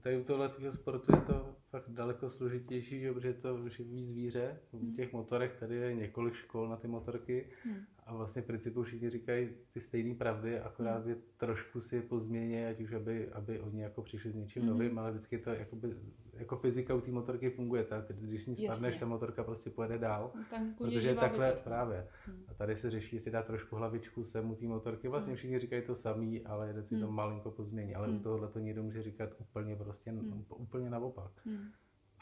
Tady 0.00 0.20
u 0.20 0.24
tohle 0.24 0.50
sportu 0.70 1.16
je 1.16 1.22
to 1.22 1.56
fakt 1.70 1.88
daleko 1.88 2.30
složitější, 2.30 3.00
že, 3.00 3.12
protože 3.12 3.28
je 3.28 3.34
to 3.34 3.68
živý 3.68 4.04
zvíře. 4.04 4.60
V 4.72 4.76
Hmm. 4.76 4.94
těch 4.94 5.12
motorech 5.12 5.56
tady 5.60 5.74
je 5.74 5.94
několik 5.94 6.34
škol 6.34 6.68
na 6.68 6.76
ty 6.76 6.88
motorky 6.88 7.50
Hmm. 7.64 7.86
A 8.06 8.14
vlastně 8.14 8.42
v 8.42 8.44
principu 8.46 8.82
všichni 8.82 9.10
říkají 9.10 9.48
ty 9.72 9.80
stejné 9.80 10.14
pravdy, 10.14 10.60
akorát 10.60 10.98
Hmm. 10.98 11.08
je 11.08 11.16
trošku 11.36 11.80
si 11.80 11.96
je 11.96 12.02
pozměně, 12.02 12.68
ať 12.68 12.80
už 12.80 12.92
aby, 12.92 13.28
aby 13.32 13.60
oni 13.60 13.82
jako 13.82 14.02
přišli 14.02 14.30
s 14.30 14.34
něčím 14.34 14.62
Mhm. 14.62 14.70
novým, 14.72 14.98
ale 14.98 15.10
vždycky 15.10 15.38
to 15.38 15.50
jakoby, 15.50 15.96
jako 16.34 16.56
fyzika 16.56 16.94
u 16.94 17.00
té 17.00 17.10
motorky 17.10 17.50
funguje 17.50 17.84
tak, 17.84 18.04
když 18.20 18.44
s 18.44 18.46
ní 18.46 18.56
spadneš, 18.56 18.86
Jasně. 18.92 19.00
ta 19.00 19.06
motorka 19.06 19.44
prostě 19.44 19.70
pojede 19.70 19.98
dál. 19.98 20.30
No, 20.34 20.74
Protože 20.78 21.00
živá 21.00 21.20
takhle 21.20 21.46
bytost, 21.46 21.64
právě. 21.64 22.06
Hmm. 22.26 22.44
A 22.48 22.54
tady 22.54 22.76
se 22.76 22.90
řeší, 22.90 23.16
jestli 23.16 23.30
dá 23.30 23.42
trošku 23.42 23.76
hlavičku 23.76 24.24
sem 24.24 24.50
u 24.50 24.54
té 24.54 24.66
motorky. 24.66 25.08
Vlastně 25.08 25.30
Hmm. 25.30 25.36
všichni 25.36 25.58
říkají 25.58 25.82
to 25.82 25.94
samý, 25.94 26.42
ale 26.44 26.66
jeden 26.68 26.84
si 26.84 26.98
to 26.98 27.06
Hmm. 27.06 27.14
malinko 27.16 27.50
pozmění. 27.50 27.94
Ale 27.94 28.08
u 28.08 28.10
Hmm. 28.10 28.20
tohohle 28.20 28.48
to 28.48 28.58
někdo 28.58 28.82
může 28.82 29.02
říkat 29.02 29.30
úplně 29.38 29.76
prostě 29.76 30.10
Hmm. 30.10 30.44
úplně 30.48 30.90
naopak. 30.90 31.30
Hmm. 31.44 31.64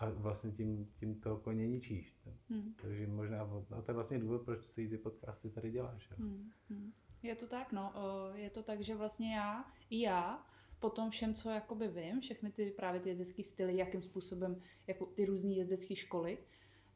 A 0.00 0.10
vlastně 0.10 0.52
tím, 0.52 0.92
tím 1.00 1.20
toho 1.20 1.36
koně 1.36 1.68
ničíš. 1.68 2.16
Hmm. 2.50 2.74
Takže 2.82 3.06
možná, 3.06 3.42
a 3.70 3.82
to 3.82 3.90
je 3.90 3.94
vlastně 3.94 4.18
důvod, 4.18 4.42
proč 4.42 4.64
si 4.64 4.88
ty 4.88 4.98
podcasty 4.98 5.50
tady 5.50 5.70
děláš. 5.70 6.10
Jo? 6.10 6.16
Hmm. 6.18 6.50
Hmm. 6.70 6.92
Je 7.22 7.34
to 7.36 7.46
tak, 7.46 7.72
no. 7.72 7.92
Je 8.34 8.50
to 8.50 8.62
tak, 8.62 8.80
že 8.80 8.94
vlastně 8.94 9.34
já, 9.34 9.64
i 9.90 10.00
já, 10.00 10.46
po 10.78 10.90
tom 10.90 11.10
všem, 11.10 11.34
co 11.34 11.50
jakoby 11.50 11.88
vím, 11.88 12.20
všechny 12.20 12.52
ty 12.52 12.70
právě 12.70 13.00
ty 13.00 13.08
jezdecké 13.08 13.42
styly, 13.42 13.76
jakým 13.76 14.02
způsobem, 14.02 14.62
jako 14.86 15.06
ty 15.06 15.24
různé 15.24 15.52
jezdecké 15.52 15.96
školy, 15.96 16.38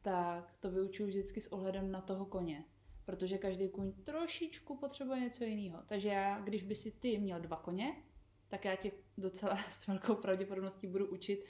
tak 0.01 0.55
to 0.59 0.71
vyučuju 0.71 1.09
vždycky 1.09 1.41
s 1.41 1.53
ohledem 1.53 1.91
na 1.91 2.01
toho 2.01 2.25
koně. 2.25 2.65
Protože 3.05 3.37
každý 3.37 3.69
kuň 3.69 3.93
trošičku 4.03 4.77
potřebuje 4.77 5.19
něco 5.19 5.43
jiného. 5.43 5.83
Takže 5.85 6.09
já, 6.09 6.41
když 6.41 6.63
by 6.63 6.75
si 6.75 6.91
ty 6.91 7.17
měl 7.17 7.39
dva 7.39 7.57
koně, 7.57 8.03
tak 8.47 8.65
já 8.65 8.75
tě 8.75 8.91
docela 9.17 9.55
s 9.55 9.87
velkou 9.87 10.15
pravděpodobností 10.15 10.87
budu 10.87 11.07
učit 11.07 11.45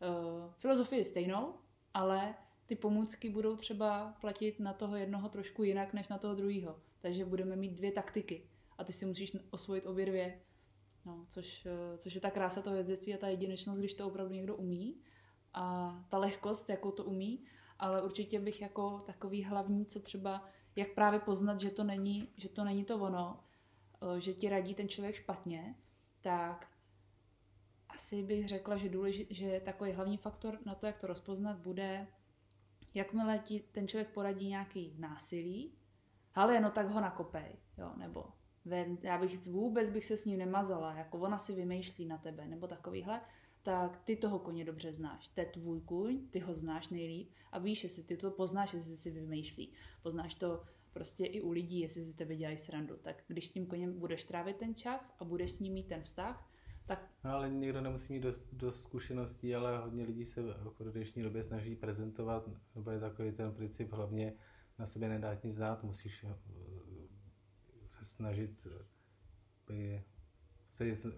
uh, 0.00 0.52
filozofii 0.52 1.04
stejnou, 1.04 1.54
ale 1.94 2.34
ty 2.66 2.76
pomůcky 2.76 3.30
budou 3.30 3.56
třeba 3.56 4.14
platit 4.20 4.60
na 4.60 4.72
toho 4.72 4.96
jednoho 4.96 5.28
trošku 5.28 5.62
jinak 5.62 5.92
než 5.92 6.08
na 6.08 6.18
toho 6.18 6.34
druhého. 6.34 6.80
Takže 7.00 7.24
budeme 7.24 7.56
mít 7.56 7.72
dvě 7.72 7.92
taktiky 7.92 8.42
a 8.78 8.84
ty 8.84 8.92
si 8.92 9.06
musíš 9.06 9.36
osvojit 9.50 9.86
obě 9.86 10.06
dvě. 10.06 10.40
No, 11.06 11.24
což, 11.28 11.66
eh, 11.66 11.98
což 11.98 12.14
je 12.14 12.20
ta 12.20 12.30
krása 12.30 12.62
toho 12.62 12.76
jezdectví 12.76 13.14
a 13.14 13.18
ta 13.18 13.28
jedinečnost, 13.28 13.78
když 13.78 13.94
to 13.94 14.06
opravdu 14.06 14.34
někdo 14.34 14.56
umí 14.56 15.00
a 15.54 15.94
ta 16.08 16.18
lehkost, 16.18 16.70
jakou 16.70 16.90
to 16.90 17.04
umí, 17.04 17.44
ale 17.78 18.02
určitě 18.02 18.40
bych 18.40 18.60
jako 18.60 19.02
takový 19.06 19.44
hlavní, 19.44 19.86
co 19.86 20.00
třeba, 20.00 20.48
jak 20.76 20.94
právě 20.94 21.20
poznat, 21.20 21.60
že 21.60 21.70
to 21.70 21.84
není, 21.84 22.28
že 22.36 22.48
to, 22.48 22.64
není 22.64 22.84
to 22.84 22.96
ono, 22.96 23.40
eh, 24.02 24.20
že 24.20 24.34
ti 24.34 24.48
radí 24.48 24.74
ten 24.74 24.88
člověk 24.88 25.14
špatně, 25.14 25.74
tak 26.20 26.66
asi 27.94 28.22
bych 28.22 28.48
řekla, 28.48 28.76
že, 28.76 28.88
důležit, 28.88 29.28
že 29.30 29.62
takový 29.64 29.92
hlavní 29.92 30.16
faktor 30.16 30.58
na 30.64 30.74
to, 30.74 30.86
jak 30.86 30.98
to 30.98 31.06
rozpoznat, 31.06 31.58
bude, 31.58 32.06
jakmile 32.94 33.38
ti 33.38 33.60
ten 33.60 33.88
člověk 33.88 34.08
poradí 34.08 34.48
nějaký 34.48 34.94
násilí, 34.98 35.74
ale 36.34 36.60
no 36.60 36.70
tak 36.70 36.88
ho 36.88 37.00
nakopej, 37.00 37.56
jo, 37.78 37.92
nebo 37.96 38.24
vem, 38.64 38.98
já 39.02 39.18
bych 39.18 39.46
vůbec 39.46 39.90
bych 39.90 40.04
se 40.04 40.16
s 40.16 40.24
ním 40.24 40.38
nemazala, 40.38 40.94
jako 40.94 41.18
ona 41.18 41.38
si 41.38 41.52
vymýšlí 41.52 42.06
na 42.06 42.18
tebe, 42.18 42.46
nebo 42.46 42.66
takovýhle, 42.66 43.20
tak 43.62 43.96
ty 44.04 44.16
toho 44.16 44.38
koně 44.38 44.64
dobře 44.64 44.92
znáš. 44.92 45.28
To 45.28 45.40
je 45.40 45.46
tvůj 45.46 45.80
kuň, 45.80 46.28
ty 46.30 46.38
ho 46.38 46.54
znáš 46.54 46.88
nejlíp 46.88 47.30
a 47.52 47.58
víš, 47.58 47.84
jestli 47.84 48.02
ty 48.02 48.16
to 48.16 48.30
poznáš, 48.30 48.74
jestli 48.74 48.96
si 48.96 49.10
vymýšlí. 49.10 49.72
Poznáš 50.02 50.34
to 50.34 50.64
prostě 50.92 51.24
i 51.24 51.40
u 51.40 51.50
lidí, 51.50 51.80
jestli 51.80 52.04
si 52.04 52.16
tebe 52.16 52.36
dělají 52.36 52.58
srandu. 52.58 52.96
Tak 52.96 53.24
když 53.26 53.48
s 53.48 53.52
tím 53.52 53.66
koněm 53.66 53.98
budeš 53.98 54.24
trávit 54.24 54.56
ten 54.56 54.74
čas 54.74 55.16
a 55.18 55.24
budeš 55.24 55.52
s 55.52 55.60
ním 55.60 55.72
mít 55.72 55.88
ten 55.88 56.02
vztah, 56.02 56.50
tak 56.86 57.14
No, 57.24 57.30
ale 57.30 57.50
někdo 57.50 57.80
nemusí 57.80 58.12
mít 58.12 58.20
dost, 58.20 58.54
dost 58.54 58.80
zkušeností, 58.80 59.54
ale 59.54 59.78
hodně 59.78 60.04
lidí 60.04 60.24
se 60.24 60.40
jako 60.40 60.84
v 60.84 60.92
dnešní 60.92 61.22
době 61.22 61.42
snaží 61.42 61.76
prezentovat, 61.76 62.48
nebo 62.74 62.90
je 62.90 63.00
takový 63.00 63.32
ten 63.32 63.52
princip 63.52 63.92
hlavně 63.92 64.32
na 64.78 64.86
sebe 64.86 65.08
nedát 65.08 65.44
nic 65.44 65.54
znát, 65.54 65.84
musíš 65.84 66.24
eh, 66.24 66.36
se 67.88 68.04
snažit 68.04 68.66
eh, 68.66 68.84
by 69.66 70.04
se 70.72 71.12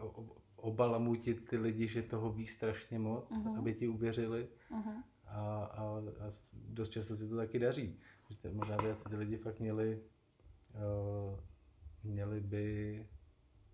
obalamutit 0.57 1.49
ty 1.49 1.59
lidi, 1.59 1.89
že 1.89 2.03
toho 2.03 2.33
ví 2.33 2.47
strašně 2.47 2.99
moc, 2.99 3.33
uh-huh. 3.33 3.59
aby 3.59 3.75
ti 3.75 3.89
uvěřili. 3.89 4.49
Uh-huh. 4.71 5.03
A, 5.27 5.65
a, 5.65 5.83
a 5.83 6.33
dost 6.53 6.89
často 6.89 7.17
si 7.17 7.29
to 7.29 7.37
taky 7.37 7.59
daří. 7.59 7.99
Možná 8.53 8.77
by 8.77 8.91
asi 8.91 9.05
ty 9.09 9.17
lidi 9.17 9.37
fakt 9.37 9.61
měli, 9.61 10.03
uh, 10.75 11.41
měli 12.03 12.41
by 12.41 13.07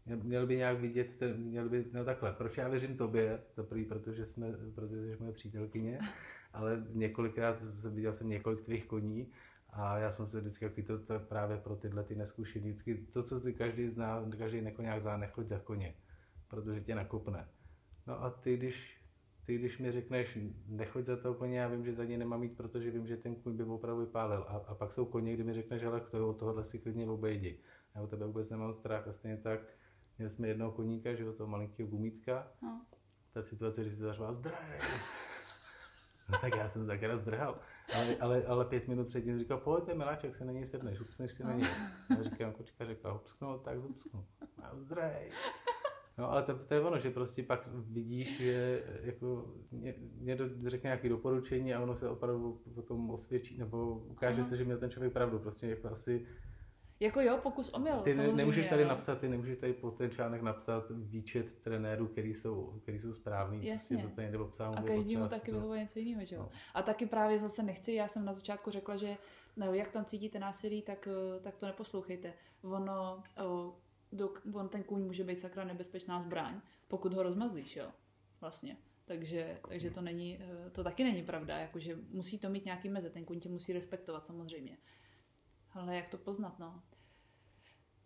Měl 0.06 0.46
by 0.46 0.56
nějak 0.56 0.80
vidět, 0.80 1.16
ten, 1.16 1.36
měl 1.36 1.68
by, 1.68 1.84
no 1.92 2.04
takhle, 2.04 2.32
proč 2.32 2.58
já 2.58 2.68
věřím 2.68 2.96
tobě, 2.96 3.40
za 3.54 3.62
prvý, 3.62 3.84
protože 3.84 4.26
jsme, 4.26 4.52
protože 4.74 4.96
jsi 4.96 5.16
moje 5.20 5.32
přítelkyně, 5.32 5.98
ale 6.52 6.86
několikrát, 6.92 7.62
viděl 7.90 8.12
jsem 8.12 8.28
několik 8.28 8.60
tvých 8.60 8.86
koní 8.86 9.32
a 9.70 9.98
já 9.98 10.10
jsem 10.10 10.26
se 10.26 10.40
vždycky 10.40 10.64
jaký 10.64 10.82
to, 10.82 10.98
to 10.98 11.18
právě 11.18 11.56
pro 11.56 11.76
tyhle 11.76 12.04
ty 12.04 12.14
neskušený, 12.14 12.68
vždycky 12.68 12.94
to, 12.94 13.22
co 13.22 13.40
si 13.40 13.54
každý 13.54 13.88
zná, 13.88 14.24
každý 14.38 14.60
nekoněk 14.60 15.02
zná, 15.02 15.16
nechoď 15.16 15.48
za 15.48 15.58
koně, 15.58 15.94
protože 16.48 16.80
tě 16.80 16.94
nakopne. 16.94 17.48
No 18.06 18.22
a 18.22 18.30
ty, 18.30 18.56
když, 18.56 19.02
ty, 19.44 19.58
když 19.58 19.78
mi 19.78 19.92
řekneš, 19.92 20.38
nechoď 20.66 21.04
za 21.04 21.16
toho 21.16 21.34
koně, 21.34 21.58
já 21.58 21.68
vím, 21.68 21.84
že 21.84 21.94
za 21.94 22.04
něj 22.04 22.18
nemám 22.18 22.40
mít, 22.40 22.56
protože 22.56 22.90
vím, 22.90 23.06
že 23.06 23.16
ten 23.16 23.34
kůň 23.34 23.56
by 23.56 23.64
opravdu 23.64 24.00
vypálil. 24.00 24.44
A, 24.48 24.56
a 24.56 24.74
pak 24.74 24.92
jsou 24.92 25.04
koně, 25.04 25.34
kdy 25.34 25.44
mi 25.44 25.52
řekneš, 25.52 25.82
ale 25.82 26.00
to, 26.00 26.32
tohohle 26.32 26.64
si 26.64 26.78
klidně 26.78 27.06
obejdi. 27.06 27.58
Já 27.94 28.02
o 28.02 28.06
tebe 28.06 28.26
vůbec 28.26 28.50
nemám 28.50 28.72
strach 28.72 29.08
a 29.08 29.12
stejně 29.12 29.36
tak 29.36 29.60
Měli 30.22 30.30
jsme 30.30 30.48
jednoho 30.48 30.72
koníka, 30.72 31.14
že 31.14 31.32
toho 31.32 31.50
malinkého 31.50 31.88
gumítka. 31.88 32.52
No. 32.62 32.86
Ta 33.32 33.42
situace, 33.42 33.80
když 33.80 33.94
se 33.94 34.02
zařval 34.02 34.32
zdrhej. 34.32 34.80
No 36.28 36.38
tak 36.40 36.56
já 36.56 36.68
jsem 36.68 36.86
taky 36.86 37.16
zdrhal. 37.16 37.60
Ale, 37.94 38.16
ale, 38.16 38.44
ale 38.44 38.64
pět 38.64 38.88
minut 38.88 39.06
předtím 39.06 39.38
říkal, 39.38 39.58
pojďte 39.58 39.94
miláček, 39.94 40.34
se 40.34 40.44
na 40.44 40.52
něj 40.52 40.66
sedneš, 40.66 41.00
upsneš 41.00 41.32
si 41.32 41.44
na 41.44 41.52
něj. 41.52 41.68
Já 42.10 42.22
říkám, 42.22 42.52
kočka 42.52 42.84
řekla, 42.84 43.14
upsknu, 43.14 43.58
tak 43.58 43.84
upsknu. 43.84 44.24
A 44.62 44.76
zdrhej. 44.76 45.30
No 46.18 46.30
ale 46.30 46.42
to, 46.42 46.58
to, 46.58 46.74
je 46.74 46.80
ono, 46.80 46.98
že 46.98 47.10
prostě 47.10 47.42
pak 47.42 47.68
vidíš, 47.72 48.38
že 48.38 48.84
jako 49.02 49.54
někdo 50.20 50.48
řekne 50.66 50.88
nějaké 50.88 51.08
doporučení 51.08 51.74
a 51.74 51.80
ono 51.80 51.96
se 51.96 52.08
opravdu 52.08 52.62
potom 52.74 53.10
osvědčí, 53.10 53.58
nebo 53.58 53.94
ukáže 53.94 54.40
Aha. 54.40 54.48
se, 54.48 54.56
že 54.56 54.64
měl 54.64 54.78
ten 54.78 54.90
člověk 54.90 55.12
pravdu. 55.12 55.38
Prostě 55.38 55.66
jako 55.66 55.88
asi 55.88 56.26
jako 57.02 57.20
jo, 57.20 57.38
pokus 57.42 57.68
omyl. 57.68 58.00
Ty 58.00 58.14
ne, 58.14 58.32
nemůžeš 58.32 58.66
tady 58.66 58.84
napsat, 58.84 59.18
ty 59.18 59.28
nemůžeš 59.28 59.58
tady 59.58 59.72
po 59.72 59.90
ten 59.90 60.10
článek 60.10 60.42
napsat 60.42 60.84
výčet 60.90 61.58
trenérů, 61.62 62.06
který 62.06 62.34
jsou, 62.34 62.78
který 62.82 63.00
jsou 63.00 63.12
správný. 63.12 63.66
Jasně. 63.66 64.02
To 64.02 64.08
tady 64.08 64.36
obsahám, 64.36 64.74
a 64.78 64.82
každému 64.82 65.28
taky 65.28 65.52
vyhovuje 65.52 65.80
něco 65.80 65.98
jiného, 65.98 66.24
že 66.24 66.36
jo. 66.36 66.42
No. 66.42 66.50
A 66.74 66.82
taky 66.82 67.06
právě 67.06 67.38
zase 67.38 67.62
nechci, 67.62 67.92
já 67.92 68.08
jsem 68.08 68.24
na 68.24 68.32
začátku 68.32 68.70
řekla, 68.70 68.96
že 68.96 69.16
no, 69.56 69.74
jak 69.74 69.90
tam 69.90 70.04
cítíte 70.04 70.38
násilí, 70.38 70.82
tak, 70.82 71.08
eh, 71.08 71.40
tak 71.40 71.56
to 71.56 71.66
neposlouchejte. 71.66 72.34
Ono, 72.62 73.22
o, 73.44 73.76
dok, 74.12 74.42
on 74.52 74.68
ten 74.68 74.82
kůň 74.82 75.02
může 75.02 75.24
být 75.24 75.40
sakra 75.40 75.64
nebezpečná 75.64 76.22
zbraň, 76.22 76.60
pokud 76.88 77.12
ho 77.12 77.22
rozmazlíš, 77.22 77.76
jo. 77.76 77.86
Vlastně. 78.40 78.76
Takže, 79.04 79.58
takže 79.68 79.90
to 79.90 80.00
není, 80.00 80.38
eh, 80.40 80.70
to 80.70 80.84
taky 80.84 81.04
není 81.04 81.22
pravda, 81.22 81.58
jakože 81.58 81.98
musí 82.10 82.38
to 82.38 82.48
mít 82.48 82.64
nějaký 82.64 82.88
meze, 82.88 83.10
ten 83.10 83.24
kůň 83.24 83.40
tě 83.40 83.48
musí 83.48 83.72
respektovat 83.72 84.26
samozřejmě. 84.26 84.76
Ale 85.74 85.96
jak 85.96 86.08
to 86.08 86.18
poznat, 86.18 86.58
no? 86.58 86.82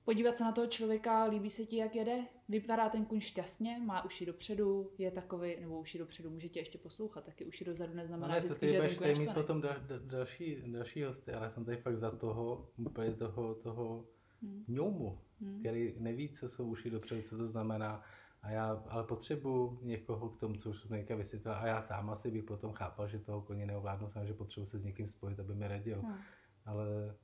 podívat 0.07 0.37
se 0.37 0.45
na 0.45 0.53
toho 0.53 0.67
člověka, 0.67 1.25
líbí 1.25 1.51
se 1.51 1.65
ti, 1.65 1.77
jak 1.77 1.95
jede, 1.95 2.25
vypadá 2.49 2.89
ten 2.89 3.05
kuň 3.05 3.21
šťastně, 3.21 3.79
má 3.79 4.05
uši 4.05 4.27
dopředu, 4.27 4.91
je 4.99 5.11
takový, 5.11 5.57
nebo 5.61 5.81
uši 5.81 5.99
dopředu, 5.99 6.31
může 6.31 6.49
tě 6.49 6.61
ještě 6.61 6.79
poslouchat, 6.79 7.25
taky 7.25 7.45
uši 7.45 7.65
dozadu 7.65 7.95
neznamená 7.95 8.29
no 8.29 8.35
ne, 8.35 8.41
vždycky, 8.41 8.67
to 8.67 8.89
že 8.89 8.99
ten 8.99 9.19
mít 9.19 9.35
potom 9.35 9.61
da, 9.61 9.79
da, 9.79 9.99
další, 9.99 10.63
další 10.73 11.03
hosty, 11.03 11.33
ale 11.33 11.51
jsem 11.51 11.65
tady 11.65 11.77
fakt 11.77 11.97
za 11.97 12.11
toho, 12.11 12.69
úplně 12.77 13.13
toho, 13.13 13.55
toho 13.55 14.05
hmm. 14.43 14.65
ňoumu, 14.69 15.19
hmm. 15.41 15.61
který 15.61 15.95
neví, 15.99 16.29
co 16.29 16.49
jsou 16.49 16.69
uši 16.69 16.91
dopředu, 16.91 17.23
co 17.23 17.37
to 17.37 17.47
znamená. 17.47 18.03
A 18.43 18.51
já 18.51 18.83
ale 18.89 19.05
potřebuji 19.05 19.79
někoho 19.83 20.29
k 20.29 20.37
tomu, 20.37 20.55
co 20.55 20.71
už 20.71 20.81
jsem 20.81 21.05
vysvětlil. 21.17 21.55
A 21.55 21.67
já 21.67 21.81
sám 21.81 22.11
asi 22.11 22.31
bych 22.31 22.45
potom 22.45 22.73
chápal, 22.73 23.09
že 23.09 23.19
toho 23.19 23.43
koně 23.43 23.67
neovládnu, 23.67 24.11
že 24.25 24.35
potřebuji 24.35 24.67
se 24.67 24.79
s 24.79 24.85
někým 24.85 25.09
spojit, 25.09 25.41
aby 25.41 25.55
mi 25.55 25.69
radil. 25.69 26.01
Hmm. 26.01 26.17
Ale 26.65 27.15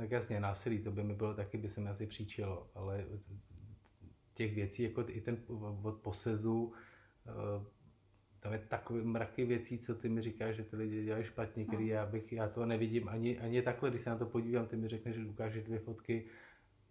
tak 0.00 0.10
jasně, 0.10 0.40
násilí, 0.40 0.78
to 0.78 0.90
by 0.90 1.04
mi 1.04 1.14
bylo 1.14 1.34
taky, 1.34 1.58
by 1.58 1.68
se 1.68 1.80
mi 1.80 1.88
asi 1.88 2.06
příčilo, 2.06 2.70
ale 2.74 3.04
těch 4.34 4.54
věcí, 4.54 4.82
jako 4.82 5.04
i 5.08 5.20
ten 5.20 5.42
od 5.82 6.00
posezu, 6.02 6.72
eh, 7.26 7.64
tam 8.40 8.52
je 8.52 8.58
takové 8.58 9.02
mraky 9.02 9.44
věcí, 9.44 9.78
co 9.78 9.94
ty 9.94 10.08
mi 10.08 10.20
říkáš, 10.20 10.56
že 10.56 10.62
ty 10.62 10.76
lidi 10.76 11.04
dělají 11.04 11.24
špatně, 11.24 11.64
který 11.64 11.84
no. 11.84 11.94
já 11.94 12.06
bych, 12.06 12.32
já 12.32 12.48
to 12.48 12.66
nevidím 12.66 13.08
ani, 13.08 13.38
ani 13.38 13.62
takhle, 13.62 13.90
když 13.90 14.02
se 14.02 14.10
na 14.10 14.18
to 14.18 14.26
podívám, 14.26 14.66
ty 14.66 14.76
mi 14.76 14.88
řekneš, 14.88 15.16
že 15.16 15.24
ukážeš 15.24 15.64
dvě 15.64 15.78
fotky 15.78 16.26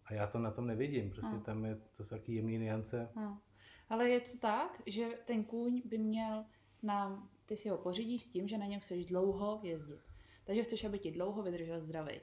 a 0.06 0.14
já 0.14 0.28
to 0.28 0.40
na 0.40 0.52
tom 0.52 0.68
nevidím, 0.68 1.12
prostě 1.12 1.36
no. 1.36 1.42
tam 1.42 1.66
je, 1.66 1.76
to 1.98 2.06
jsou 2.06 2.16
taky 2.16 2.34
jemný 2.34 2.58
niance. 2.58 3.10
No. 3.16 3.42
Ale 3.90 4.10
je 4.10 4.20
to 4.20 4.38
tak, 4.38 4.82
že 4.86 5.08
ten 5.26 5.44
kůň 5.44 5.82
by 5.86 5.98
měl 5.98 6.46
nám, 6.84 7.30
ty 7.46 7.58
si 7.58 7.70
ho 7.70 7.78
pořídíš 7.78 8.24
s 8.24 8.30
tím, 8.30 8.48
že 8.48 8.58
na 8.58 8.66
něm 8.66 8.80
chceš 8.80 9.06
dlouho 9.06 9.60
jezdit. 9.64 10.02
Takže 10.44 10.64
chceš, 10.64 10.84
aby 10.84 11.00
ti 11.00 11.12
dlouho 11.12 11.44
vydržel 11.44 11.80
zdravý. 11.82 12.22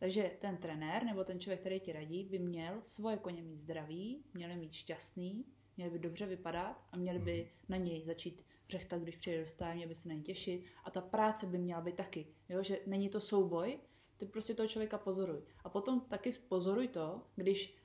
Takže 0.00 0.30
ten 0.40 0.56
trenér 0.56 1.04
nebo 1.04 1.24
ten 1.24 1.40
člověk, 1.40 1.60
který 1.60 1.80
ti 1.80 1.92
radí, 1.92 2.24
by 2.24 2.38
měl 2.38 2.78
svoje 2.82 3.16
koně 3.16 3.42
mít 3.42 3.58
zdravý, 3.58 4.24
měli 4.34 4.56
mít 4.56 4.72
šťastný, 4.72 5.44
měli 5.76 5.92
by 5.92 5.98
dobře 5.98 6.26
vypadat 6.26 6.82
a 6.92 6.96
měli 6.96 7.18
by 7.18 7.40
mhm. 7.40 7.50
na 7.68 7.76
něj 7.76 8.04
začít 8.04 8.46
řechtat, 8.68 9.02
když 9.02 9.16
přijde 9.16 9.40
do 9.40 9.46
stáje, 9.46 9.74
měli 9.74 9.88
by 9.88 9.94
se 9.94 10.08
na 10.08 10.14
něj 10.14 10.22
těšit. 10.22 10.64
A 10.84 10.90
ta 10.90 11.00
práce 11.00 11.46
by 11.46 11.58
měla 11.58 11.80
být 11.80 11.96
taky, 11.96 12.26
jo? 12.48 12.62
že 12.62 12.78
není 12.86 13.08
to 13.08 13.20
souboj, 13.20 13.78
ty 14.16 14.26
prostě 14.26 14.54
toho 14.54 14.68
člověka 14.68 14.98
pozoruj. 14.98 15.42
A 15.64 15.68
potom 15.68 16.00
taky 16.00 16.32
pozoruj 16.32 16.88
to, 16.88 17.26
když 17.36 17.76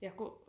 jako 0.00 0.44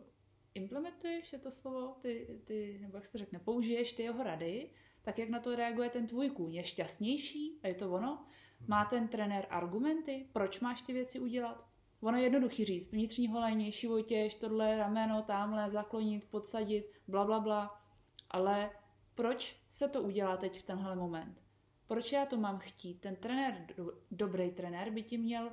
implementuješ 0.54 1.32
je 1.32 1.38
to 1.38 1.50
slovo, 1.50 1.96
ty, 2.02 2.40
ty, 2.44 2.78
nebo 2.80 2.96
jak 2.96 3.06
se 3.06 3.12
to 3.12 3.18
řekne, 3.18 3.38
použiješ 3.38 3.92
ty 3.92 4.02
jeho 4.02 4.22
rady, 4.22 4.70
tak 5.02 5.18
jak 5.18 5.28
na 5.28 5.40
to 5.40 5.56
reaguje 5.56 5.90
ten 5.90 6.06
tvůj 6.06 6.30
kůň? 6.30 6.54
Je 6.54 6.64
šťastnější? 6.64 7.60
A 7.62 7.68
je 7.68 7.74
to 7.74 7.92
ono? 7.92 8.26
Má 8.66 8.84
ten 8.84 9.08
trenér 9.08 9.46
argumenty, 9.50 10.26
proč 10.32 10.60
máš 10.60 10.82
ty 10.82 10.92
věci 10.92 11.20
udělat? 11.20 11.64
Ono 12.00 12.18
je 12.18 12.22
jednoduchý 12.22 12.64
říct, 12.64 12.92
vnitřní 12.92 13.28
holej, 13.28 13.54
mější 13.56 13.86
vojtěž, 13.86 14.34
tohle 14.34 14.76
rameno, 14.76 15.22
tamhle, 15.22 15.70
zaklonit, 15.70 16.30
podsadit, 16.30 17.00
bla, 17.08 17.24
bla, 17.24 17.40
bla. 17.40 17.82
Ale 18.30 18.70
proč 19.14 19.62
se 19.68 19.88
to 19.88 20.02
udělá 20.02 20.36
teď 20.36 20.58
v 20.58 20.62
tenhle 20.62 20.96
moment? 20.96 21.42
Proč 21.86 22.12
já 22.12 22.26
to 22.26 22.36
mám 22.36 22.58
chtít? 22.58 23.00
Ten 23.00 23.16
trenér, 23.16 23.66
do, 23.76 23.92
dobrý 24.10 24.50
trenér 24.50 24.90
by 24.90 25.02
ti 25.02 25.18
měl 25.18 25.52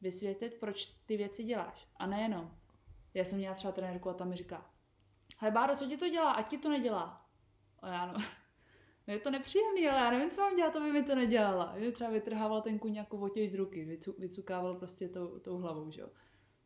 vysvětlit, 0.00 0.54
proč 0.60 0.86
ty 0.86 1.16
věci 1.16 1.44
děláš. 1.44 1.88
A 1.96 2.06
nejenom. 2.06 2.56
Já 3.14 3.24
jsem 3.24 3.38
měla 3.38 3.54
třeba 3.54 3.72
trenérku 3.72 4.10
a 4.10 4.14
tam 4.14 4.28
mi 4.28 4.36
říká, 4.36 4.70
hej 5.38 5.50
Báro, 5.50 5.76
co 5.76 5.86
ti 5.86 5.96
to 5.96 6.08
dělá? 6.08 6.32
A 6.32 6.42
ti 6.42 6.58
to 6.58 6.68
nedělá. 6.68 7.26
A 7.82 7.88
já 7.88 8.06
no, 8.06 8.18
No 9.06 9.14
je 9.14 9.20
to 9.20 9.30
nepříjemný, 9.30 9.88
ale 9.88 10.00
já 10.00 10.10
nevím, 10.10 10.30
co 10.30 10.40
mám 10.40 10.56
dělat, 10.56 10.76
aby 10.76 10.92
mi 10.92 11.02
to 11.02 11.14
nedělala. 11.14 11.72
Je 11.76 11.92
třeba 11.92 12.10
vytrhával 12.10 12.62
ten 12.62 12.78
kuň 12.78 12.94
jako 12.94 13.18
otěž 13.18 13.50
z 13.50 13.54
ruky, 13.54 13.84
vycu, 13.84 14.14
vycukával 14.18 14.74
prostě 14.74 15.08
tou, 15.08 15.38
tou 15.38 15.56
hlavou, 15.56 15.90
že 15.90 16.00
jo. 16.00 16.08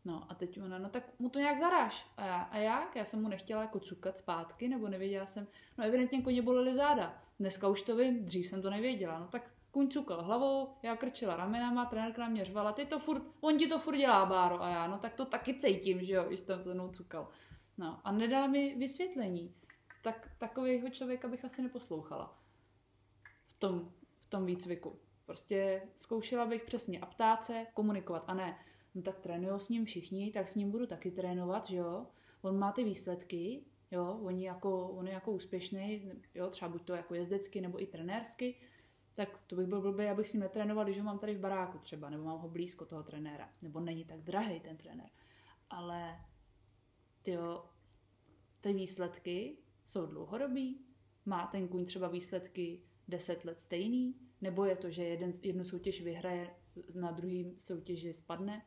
No 0.05 0.27
a 0.29 0.35
teď 0.35 0.63
ona, 0.63 0.79
no 0.79 0.89
tak 0.89 1.05
mu 1.19 1.29
to 1.29 1.39
nějak 1.39 1.59
zaráž. 1.59 2.07
A, 2.17 2.27
já, 2.27 2.37
a 2.43 2.59
jak? 2.59 2.97
Já 2.97 3.05
jsem 3.05 3.23
mu 3.23 3.29
nechtěla 3.29 3.63
jako 3.63 3.81
cukat 3.81 4.19
zpátky, 4.19 4.69
nebo 4.69 4.89
nevěděla 4.89 5.27
jsem, 5.27 5.47
no 5.79 5.85
evidentně 5.85 6.23
koně 6.23 6.43
bolely 6.43 6.75
záda. 6.75 7.23
Dneska 7.41 7.69
už 7.69 7.83
to 7.83 7.97
vím, 7.97 8.25
dřív 8.25 8.47
jsem 8.47 8.63
to 8.63 8.71
nevěděla. 8.71 9.19
No 9.19 9.27
tak 9.27 9.53
kuň 9.71 9.89
cukal 9.89 10.23
hlavou, 10.23 10.69
já 10.83 10.97
krčila 10.97 11.37
ramenama, 11.37 11.85
trenérka 11.85 12.23
na 12.23 12.29
mě 12.29 12.45
řvala, 12.45 12.73
ty 12.73 12.87
to 12.87 12.99
furt, 12.99 13.23
on 13.41 13.59
ti 13.59 13.67
to 13.67 13.79
furt 13.79 13.97
dělá, 13.97 14.27
Báro. 14.27 14.63
A 14.63 14.69
já, 14.69 14.87
no 14.87 14.99
tak 14.99 15.15
to 15.15 15.25
taky 15.25 15.55
cítím, 15.55 16.05
že 16.05 16.15
jo, 16.15 16.25
když 16.29 16.41
tam 16.41 16.61
se 16.61 16.75
mnou 16.75 16.89
cukal. 16.89 17.29
No 17.79 18.01
a 18.05 18.13
nedala 18.13 18.47
mi 18.47 18.75
vysvětlení 18.75 19.55
tak 20.03 20.31
takového 20.39 20.91
člověka 20.91 21.29
bych 21.29 21.45
asi 21.45 21.63
neposlouchala 21.63 22.39
v 23.47 23.55
tom, 23.55 23.93
v 24.21 24.31
tom 24.31 24.47
výcviku. 24.47 24.99
Prostě 25.27 25.83
zkoušela 25.95 26.47
bych 26.47 26.65
přesně 26.65 27.01
a 27.01 27.07
ptát 27.07 27.45
se, 27.45 27.67
komunikovat 27.75 28.25
a 28.27 28.35
ne, 28.35 28.59
no 28.95 29.03
tak 29.03 29.19
trénují 29.19 29.61
s 29.61 29.69
ním 29.69 29.85
všichni, 29.85 30.31
tak 30.31 30.49
s 30.49 30.55
ním 30.55 30.71
budu 30.71 30.87
taky 30.87 31.11
trénovat, 31.11 31.67
že 31.67 31.77
jo. 31.77 32.07
On 32.43 32.59
má 32.59 32.73
ty 32.73 32.85
výsledky, 32.85 33.65
jo, 33.91 34.21
on 34.23 34.37
je 34.39 34.47
jako, 34.47 34.89
on 34.89 35.07
je 35.07 35.13
jako 35.13 35.33
úspěšný, 35.33 36.13
jo, 36.35 36.51
třeba 36.51 36.69
buď 36.69 36.85
to 36.85 36.95
jako 36.95 37.15
jezdecky 37.15 37.61
nebo 37.61 37.83
i 37.83 37.87
trenérsky, 37.87 38.55
tak 39.15 39.39
to 39.47 39.57
bych 39.57 39.67
byl 39.67 39.81
blbý, 39.81 40.05
abych 40.05 40.29
si 40.29 40.39
netrénoval, 40.39 40.85
když 40.85 40.99
ho 40.99 41.05
mám 41.05 41.19
tady 41.19 41.35
v 41.35 41.41
baráku 41.41 41.79
třeba, 41.79 42.11
nebo 42.11 42.25
mám 42.25 42.39
ho 42.39 42.49
blízko 42.49 42.85
toho 42.87 43.03
trenéra, 43.03 43.49
nebo 43.63 43.81
není 43.81 44.05
tak 44.05 44.21
drahý 44.21 44.61
ten 44.61 44.77
trenér. 44.77 45.11
Ale 45.71 46.21
ty 47.23 47.37
ty 48.61 48.73
výsledky 48.73 49.57
jsou 49.91 50.07
dlouhodobý? 50.07 50.81
Má 51.27 51.47
ten 51.47 51.69
kůň 51.69 51.85
třeba 51.85 52.09
výsledky 52.09 52.83
10 53.09 53.45
let 53.45 53.61
stejný? 53.61 54.15
Nebo 54.41 54.65
je 54.65 54.77
to, 54.77 54.91
že 54.91 55.05
jeden, 55.05 55.31
jednu 55.43 55.65
soutěž 55.65 56.03
vyhraje, 56.03 56.51
na 56.95 57.11
druhý 57.11 57.57
soutěži 57.59 58.13
spadne? 58.13 58.67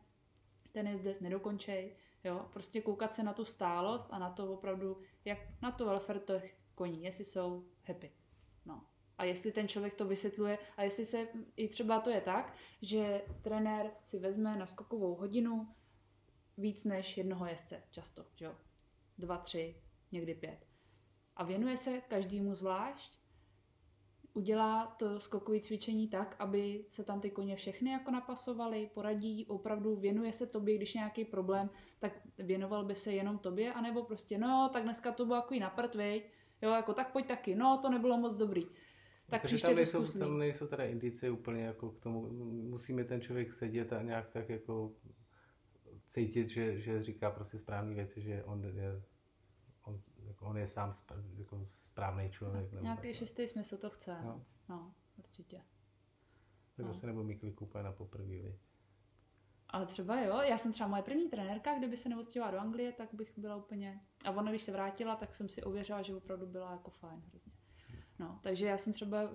Ten 0.71 0.87
jezdec 0.87 1.19
nedokončej. 1.19 1.95
Jo? 2.23 2.49
Prostě 2.53 2.81
koukat 2.81 3.13
se 3.13 3.23
na 3.23 3.33
tu 3.33 3.45
stálost 3.45 4.09
a 4.11 4.19
na 4.19 4.29
to 4.29 4.53
opravdu, 4.53 4.97
jak 5.25 5.61
na 5.61 5.71
to 5.71 5.85
welfare 5.85 6.19
těch 6.19 6.57
koní, 6.75 7.03
jestli 7.03 7.25
jsou 7.25 7.65
happy. 7.83 8.11
No. 8.65 8.85
A 9.17 9.23
jestli 9.23 9.51
ten 9.51 9.67
člověk 9.67 9.93
to 9.93 10.07
vysvětluje 10.07 10.57
a 10.77 10.83
jestli 10.83 11.05
se, 11.05 11.27
i 11.55 11.67
třeba 11.67 11.99
to 11.99 12.09
je 12.09 12.21
tak, 12.21 12.55
že 12.81 13.21
trenér 13.41 13.91
si 14.05 14.19
vezme 14.19 14.57
na 14.57 14.65
skokovou 14.65 15.15
hodinu 15.15 15.75
víc 16.57 16.83
než 16.83 17.17
jednoho 17.17 17.45
jezdce 17.45 17.83
často, 17.91 18.25
že 18.35 18.45
jo? 18.45 18.55
dva, 19.17 19.37
tři, 19.37 19.75
někdy 20.11 20.35
pět. 20.35 20.72
A 21.35 21.43
věnuje 21.43 21.77
se 21.77 22.01
každému 22.01 22.55
zvlášť, 22.55 23.19
udělá 24.33 24.85
to 24.85 25.19
skokové 25.19 25.59
cvičení 25.59 26.07
tak, 26.07 26.35
aby 26.39 26.85
se 26.89 27.03
tam 27.03 27.21
ty 27.21 27.29
koně 27.29 27.55
všechny 27.55 27.91
jako 27.91 28.11
napasovaly, 28.11 28.89
poradí, 28.93 29.45
opravdu 29.45 29.95
věnuje 29.95 30.33
se 30.33 30.47
tobě, 30.47 30.75
když 30.75 30.93
nějaký 30.93 31.25
problém, 31.25 31.69
tak 31.99 32.11
věnoval 32.37 32.85
by 32.85 32.95
se 32.95 33.13
jenom 33.13 33.37
tobě, 33.37 33.73
anebo 33.73 34.03
prostě, 34.03 34.37
no, 34.37 34.69
tak 34.73 34.83
dneska 34.83 35.11
to 35.11 35.25
bylo 35.25 35.35
jako 35.35 35.55
naprt, 35.59 35.95
viď? 35.95 36.23
Jo, 36.61 36.71
jako 36.71 36.93
tak 36.93 37.11
pojď 37.11 37.27
taky, 37.27 37.55
no, 37.55 37.79
to 37.81 37.89
nebylo 37.89 38.17
moc 38.17 38.35
dobrý. 38.35 38.63
Tak 39.29 39.41
Takže 39.41 39.61
tam 39.61 39.75
nejsou, 39.75 40.05
tam 40.05 40.37
nejsou 40.37 40.67
teda 40.67 40.83
indicie 40.83 41.31
úplně 41.31 41.63
jako 41.63 41.91
k 41.91 41.99
tomu, 41.99 42.29
musíme 42.69 43.03
ten 43.03 43.21
člověk 43.21 43.53
sedět 43.53 43.93
a 43.93 44.01
nějak 44.01 44.29
tak 44.29 44.49
jako 44.49 44.91
cítit, 46.07 46.49
že, 46.49 46.79
že 46.79 47.03
říká 47.03 47.31
prostě 47.31 47.57
správné 47.57 47.93
věci, 47.93 48.21
že 48.21 48.43
on 48.43 48.63
je, 48.63 49.01
on, 49.83 50.01
jako 50.23 50.45
on 50.45 50.57
je 50.57 50.67
sám 50.67 50.93
spr, 50.93 51.23
jako 51.35 51.65
správný 51.67 52.29
člověk. 52.29 52.71
Nebo 52.71 52.83
Nějaký 52.83 53.07
tak, 53.07 53.15
šestý 53.15 53.47
smysl 53.47 53.77
to 53.77 53.89
chce. 53.89 54.17
No, 54.23 54.45
no 54.69 54.93
určitě. 55.17 55.61
Tak 56.75 56.85
no. 56.85 56.93
se 56.93 57.07
nebudu 57.07 57.25
mít 57.25 57.39
kliku 57.39 57.65
úplně 57.65 57.83
na 57.83 57.91
poprvé, 57.91 58.53
ale 59.73 59.85
třeba 59.85 60.21
jo, 60.21 60.41
já 60.41 60.57
jsem 60.57 60.71
třeba 60.71 60.89
moje 60.89 61.03
první 61.03 61.29
trenérka, 61.29 61.77
kdyby 61.77 61.97
se 61.97 62.09
neodstěhovala 62.09 62.51
do 62.51 62.59
Anglie, 62.59 62.91
tak 62.91 63.13
bych 63.13 63.37
byla 63.37 63.55
úplně... 63.55 64.01
A 64.25 64.31
ona, 64.31 64.51
když 64.51 64.61
se 64.61 64.71
vrátila, 64.71 65.15
tak 65.15 65.33
jsem 65.33 65.49
si 65.49 65.63
ověřila, 65.63 66.01
že 66.01 66.15
opravdu 66.15 66.45
byla 66.45 66.71
jako 66.71 66.91
fajn 66.91 67.21
hrozně. 67.29 67.51
No, 68.19 68.39
takže 68.43 68.65
já 68.65 68.77
jsem 68.77 68.93
třeba... 68.93 69.29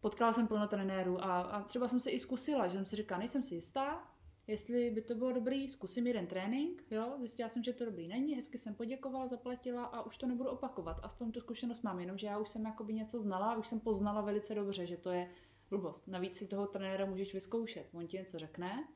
Potkala 0.00 0.32
jsem 0.32 0.48
plno 0.48 0.68
trenérů 0.68 1.24
a, 1.24 1.40
a 1.40 1.62
třeba 1.62 1.88
jsem 1.88 2.00
se 2.00 2.10
i 2.10 2.18
zkusila, 2.18 2.68
že 2.68 2.76
jsem 2.76 2.86
si 2.86 2.96
říkala, 2.96 3.18
nejsem 3.18 3.42
si 3.42 3.54
jistá, 3.54 4.11
jestli 4.46 4.90
by 4.90 5.02
to 5.02 5.14
bylo 5.14 5.32
dobrý, 5.32 5.68
zkusím 5.68 6.06
jeden 6.06 6.26
trénink, 6.26 6.84
jo, 6.90 7.14
zjistila 7.18 7.48
jsem, 7.48 7.62
že 7.62 7.72
to 7.72 7.84
dobrý 7.84 8.08
není, 8.08 8.34
hezky 8.34 8.58
jsem 8.58 8.74
poděkovala, 8.74 9.26
zaplatila 9.26 9.84
a 9.84 10.02
už 10.02 10.16
to 10.16 10.26
nebudu 10.26 10.50
opakovat, 10.50 11.00
aspoň 11.02 11.32
tu 11.32 11.40
zkušenost 11.40 11.82
mám, 11.82 12.00
jenomže 12.00 12.26
já 12.26 12.38
už 12.38 12.48
jsem 12.48 12.64
jakoby 12.64 12.94
něco 12.94 13.20
znala, 13.20 13.56
už 13.56 13.68
jsem 13.68 13.80
poznala 13.80 14.20
velice 14.20 14.54
dobře, 14.54 14.86
že 14.86 14.96
to 14.96 15.10
je 15.10 15.30
blbost. 15.70 16.08
Navíc 16.08 16.36
si 16.36 16.46
toho 16.46 16.66
trenéra 16.66 17.06
můžeš 17.06 17.34
vyzkoušet, 17.34 17.88
on 17.92 18.06
ti 18.06 18.16
něco 18.16 18.38
řekne, 18.38 18.88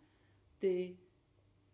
ty 0.59 0.99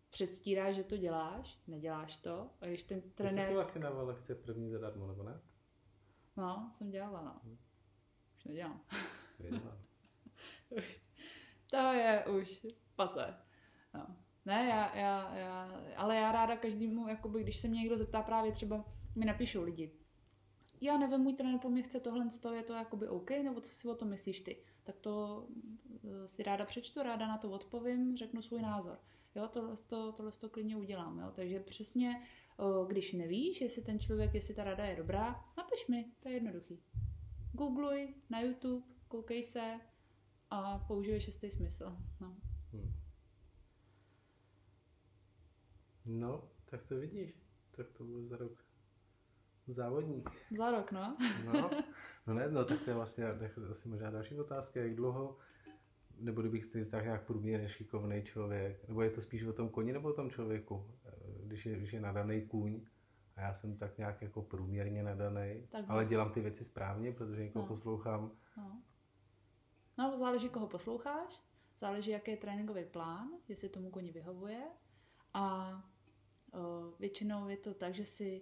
předstíráš, 0.09 0.75
že 0.75 0.83
to 0.83 0.97
děláš, 0.97 1.59
neděláš 1.67 2.17
to, 2.17 2.49
a 2.61 2.65
když 2.65 2.83
ten 2.83 3.01
trenér... 3.01 3.45
Ty 3.45 3.51
jsi 3.51 3.55
vlastně 3.55 3.81
na 3.81 3.89
lekce 3.89 4.35
první 4.35 4.69
zadarmo, 4.69 5.07
nebo 5.07 5.23
ne? 5.23 5.41
No, 6.37 6.69
jsem 6.71 6.89
dělala, 6.89 7.23
no. 7.23 7.39
Hm. 7.43 7.57
Už 8.37 8.43
nedělám. 8.43 8.81
to 11.69 11.77
je 11.77 12.25
už 12.25 12.67
pase. 12.95 13.35
No. 13.93 14.15
Ne, 14.45 14.65
já, 14.65 14.95
já, 14.95 15.35
já, 15.37 15.81
ale 15.97 16.15
já 16.15 16.31
ráda 16.31 16.57
každému, 16.57 17.07
jakoby, 17.07 17.43
když 17.43 17.57
se 17.57 17.67
mě 17.67 17.79
někdo 17.79 17.97
zeptá 17.97 18.21
právě 18.21 18.51
třeba, 18.51 18.85
mi 19.15 19.25
napíšou 19.25 19.63
lidi, 19.63 19.91
já 20.81 20.97
nevím, 20.97 21.19
můj 21.19 21.33
trenér 21.33 21.59
po 21.59 21.69
mně 21.69 21.83
chce 21.83 21.99
tohle, 21.99 22.27
je 22.55 22.63
to 22.63 22.73
jakoby 22.73 23.07
OK, 23.07 23.29
nebo 23.29 23.61
co 23.61 23.71
si 23.71 23.87
o 23.87 23.95
tom 23.95 24.09
myslíš 24.09 24.41
ty? 24.41 24.57
Tak 24.83 24.99
to 24.99 25.45
eh, 26.03 26.27
si 26.27 26.43
ráda 26.43 26.65
přečtu, 26.65 27.03
ráda 27.03 27.27
na 27.27 27.37
to 27.37 27.51
odpovím, 27.51 28.17
řeknu 28.17 28.41
svůj 28.41 28.61
názor. 28.61 28.99
Jo, 29.35 29.47
tohle, 29.47 29.75
to, 29.87 30.11
tohle 30.11 30.31
to 30.31 30.49
klidně 30.49 30.77
udělám. 30.77 31.19
Jo. 31.19 31.31
Takže 31.35 31.59
přesně, 31.59 32.21
když 32.87 33.13
nevíš, 33.13 33.61
jestli 33.61 33.81
ten 33.81 33.99
člověk, 33.99 34.33
jestli 34.33 34.53
ta 34.53 34.63
rada 34.63 34.85
je 34.85 34.95
dobrá, 34.95 35.45
napiš 35.57 35.87
mi, 35.87 36.11
to 36.19 36.29
je 36.29 36.33
jednoduchý. 36.33 36.83
Googluj 37.53 38.15
na 38.29 38.41
YouTube, 38.41 38.85
koukej 39.07 39.43
se 39.43 39.79
a 40.49 40.79
používej 40.79 41.21
šestý 41.21 41.51
smysl. 41.51 41.97
No. 42.21 42.35
Hmm. 42.73 43.02
No, 46.05 46.43
tak 46.65 46.83
to 46.83 46.95
vidíš. 46.95 47.43
Tak 47.71 47.87
to 47.91 48.03
bude 48.03 48.23
za 48.23 48.37
rok 48.37 48.51
závodník. 49.67 50.29
Za 50.57 50.71
rok, 50.71 50.91
no. 50.91 51.17
no, 51.45 51.69
no 52.27 52.33
ne, 52.33 52.51
no 52.51 52.65
tak 52.65 52.81
to 52.81 52.89
je 52.89 52.95
vlastně 52.95 53.25
asi 53.71 53.89
možná 53.89 54.11
další 54.11 54.39
otázka, 54.39 54.79
jak 54.79 54.95
dlouho, 54.95 55.37
nebo 56.19 56.41
kdybych 56.41 56.65
si 56.65 56.85
tak 56.85 57.03
nějak 57.03 57.25
průměrně 57.25 57.69
šikovný 57.69 58.23
člověk, 58.23 58.87
nebo 58.87 59.01
je 59.01 59.09
to 59.09 59.21
spíš 59.21 59.43
o 59.43 59.53
tom 59.53 59.69
koni 59.69 59.93
nebo 59.93 60.09
o 60.09 60.13
tom 60.13 60.29
člověku, 60.29 60.91
když 61.43 61.65
je, 61.65 61.77
když 61.77 61.93
je 61.93 62.01
nadaný 62.01 62.41
kůň, 62.41 62.85
a 63.35 63.41
já 63.41 63.53
jsem 63.53 63.77
tak 63.77 63.97
nějak 63.97 64.21
jako 64.21 64.41
průměrně 64.41 65.03
nadaný, 65.03 65.67
ale 65.87 66.05
dělám 66.05 66.31
ty 66.31 66.41
věci 66.41 66.63
správně, 66.63 67.11
protože 67.11 67.43
někoho 67.43 67.63
no. 67.63 67.67
poslouchám. 67.67 68.31
No. 68.57 68.81
no, 69.97 70.17
záleží, 70.17 70.49
koho 70.49 70.67
posloucháš, 70.67 71.43
záleží, 71.77 72.11
jaký 72.11 72.31
je 72.31 72.37
tréninkový 72.37 72.85
plán, 72.85 73.29
jestli 73.47 73.69
tomu 73.69 73.89
koni 73.89 74.11
vyhovuje 74.11 74.61
a 75.33 75.73
většinou 76.99 77.49
je 77.49 77.57
to 77.57 77.73
tak, 77.73 77.95
že 77.95 78.05
si 78.05 78.41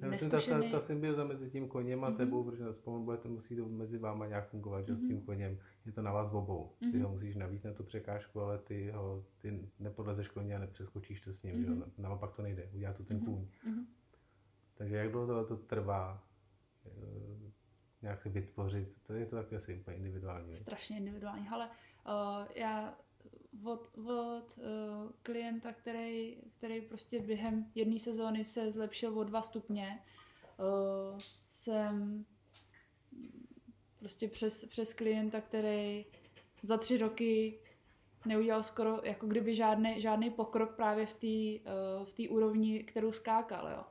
já 0.00 0.08
myslím, 0.08 0.30
ta, 0.30 0.40
ta, 0.40 0.60
ta 0.70 0.80
symbioza 0.80 1.24
mezi 1.24 1.50
tím 1.50 1.68
koněm 1.68 2.04
a 2.04 2.10
mm-hmm. 2.10 2.16
tebou, 2.16 2.44
protože 2.44 2.64
aspoň 2.64 3.04
budete 3.04 3.28
musí 3.28 3.56
to 3.56 3.68
mezi 3.68 3.98
váma 3.98 4.26
nějak 4.26 4.48
fungovat, 4.48 4.86
že 4.86 4.92
mm-hmm. 4.92 4.96
s 4.96 5.06
tím 5.06 5.16
mhm. 5.16 5.24
koněm 5.24 5.58
je 5.84 5.92
to 5.92 6.02
na 6.02 6.12
vás 6.12 6.32
obou. 6.32 6.72
Mm-hmm. 6.72 6.90
Ty 6.90 6.96
mhm. 6.96 7.06
ho 7.06 7.12
musíš 7.12 7.36
navíc 7.36 7.62
na 7.62 7.72
tu 7.72 7.84
překážku, 7.84 8.40
ale 8.40 8.58
ty 8.58 8.90
ho, 8.90 9.24
ty 9.38 9.68
nepodlezeš 9.78 10.28
koně 10.28 10.56
a 10.56 10.58
nepřeskočíš 10.58 11.20
to 11.20 11.32
s 11.32 11.42
ním, 11.42 11.56
mm-hmm. 11.56 11.64
že? 11.64 11.70
Mhm. 11.70 11.92
naopak 11.98 12.32
to 12.32 12.42
nejde, 12.42 12.70
udělá 12.74 12.92
to 12.92 13.04
ten 13.04 13.18
mm-hmm. 13.18 13.24
kůň. 13.24 13.48
Mm-hmm. 13.66 13.84
Takže 14.74 14.96
jak 14.96 15.12
dlouho 15.12 15.44
to 15.44 15.56
trvá, 15.56 16.24
eh, 16.86 17.52
nějak 18.02 18.20
se 18.20 18.28
vytvořit, 18.28 19.02
to 19.02 19.12
je 19.12 19.26
to 19.26 19.36
také 19.36 19.56
asi 19.56 19.74
úplně 19.74 19.96
individuální. 19.96 20.54
Strašně 20.54 20.96
individuální, 20.96 21.48
ale 21.48 21.68
uh, 22.06 22.46
já 22.54 22.98
od, 23.64 23.88
od 23.96 24.58
uh, 24.58 25.10
klienta, 25.22 25.72
který, 25.72 26.36
který 26.58 26.80
prostě 26.80 27.20
během 27.20 27.70
jedné 27.74 27.98
sezóny 27.98 28.44
se 28.44 28.70
zlepšil 28.70 29.18
o 29.18 29.24
dva 29.24 29.42
stupně, 29.42 30.02
uh, 30.58 31.18
jsem 31.48 32.24
prostě 33.98 34.28
přes, 34.28 34.64
přes 34.64 34.94
klienta, 34.94 35.40
který 35.40 36.06
za 36.62 36.76
tři 36.76 36.98
roky 36.98 37.58
neudělal 38.26 38.62
skoro 38.62 39.00
jako 39.04 39.26
kdyby 39.26 39.54
žádný, 39.54 40.00
žádný 40.00 40.30
pokrok 40.30 40.76
právě 40.76 41.06
v 41.06 41.14
té 41.14 41.70
uh, 41.70 42.06
v 42.06 42.28
úrovni, 42.28 42.84
kterou 42.84 43.12
skákal. 43.12 43.68
Jo. 43.68 43.84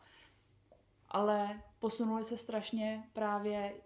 Ale 1.08 1.62
posunuli 1.80 2.24
se 2.24 2.38
strašně 2.38 3.10
právě 3.14 3.82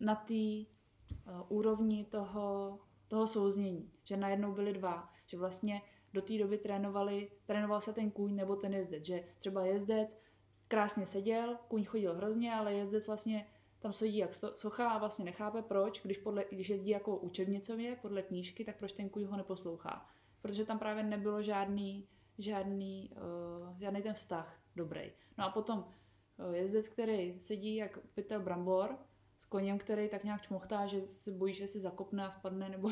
na 0.00 0.14
té 0.14 0.34
uh, 0.34 1.42
úrovni 1.48 2.04
toho, 2.04 2.78
toho 3.08 3.26
souznění, 3.26 3.92
že 4.08 4.16
najednou 4.16 4.52
byli 4.52 4.72
dva, 4.72 5.12
že 5.26 5.38
vlastně 5.38 5.82
do 6.12 6.22
té 6.22 6.38
doby 6.38 6.58
trénovali, 6.58 7.30
trénoval 7.46 7.80
se 7.80 7.92
ten 7.92 8.10
kůň 8.10 8.36
nebo 8.36 8.56
ten 8.56 8.74
jezdec, 8.74 9.04
že 9.04 9.24
třeba 9.38 9.64
jezdec 9.64 10.20
krásně 10.68 11.06
seděl, 11.06 11.56
kůň 11.68 11.84
chodil 11.84 12.14
hrozně, 12.14 12.54
ale 12.54 12.74
jezdec 12.74 13.06
vlastně 13.06 13.46
tam 13.78 13.92
sedí 13.92 14.16
jak 14.16 14.34
socha 14.34 14.90
a 14.90 14.98
vlastně 14.98 15.24
nechápe 15.24 15.62
proč, 15.62 16.02
když, 16.02 16.18
podle, 16.18 16.44
když 16.50 16.68
jezdí 16.68 16.90
jako 16.90 17.16
učebnicově 17.16 17.96
podle 17.96 18.22
knížky, 18.22 18.64
tak 18.64 18.76
proč 18.76 18.92
ten 18.92 19.08
kůň 19.08 19.24
ho 19.24 19.36
neposlouchá. 19.36 20.06
Protože 20.42 20.64
tam 20.64 20.78
právě 20.78 21.02
nebylo 21.02 21.42
žádný, 21.42 22.08
žádný, 22.38 23.10
uh, 23.12 23.78
žádný 23.78 24.02
ten 24.02 24.14
vztah 24.14 24.60
dobrý. 24.76 25.12
No 25.38 25.44
a 25.44 25.50
potom 25.50 25.78
uh, 25.78 26.54
jezdec, 26.54 26.88
který 26.88 27.40
sedí 27.40 27.76
jak 27.76 27.98
pytel 28.14 28.40
brambor, 28.40 28.98
s 29.36 29.44
koněm, 29.44 29.78
který 29.78 30.08
tak 30.08 30.24
nějak 30.24 30.42
čmochtá, 30.42 30.86
že 30.86 31.02
se 31.10 31.30
bojí, 31.30 31.54
že 31.54 31.68
si 31.68 31.80
zakopne 31.80 32.26
a 32.26 32.30
spadne, 32.30 32.68
nebo 32.68 32.90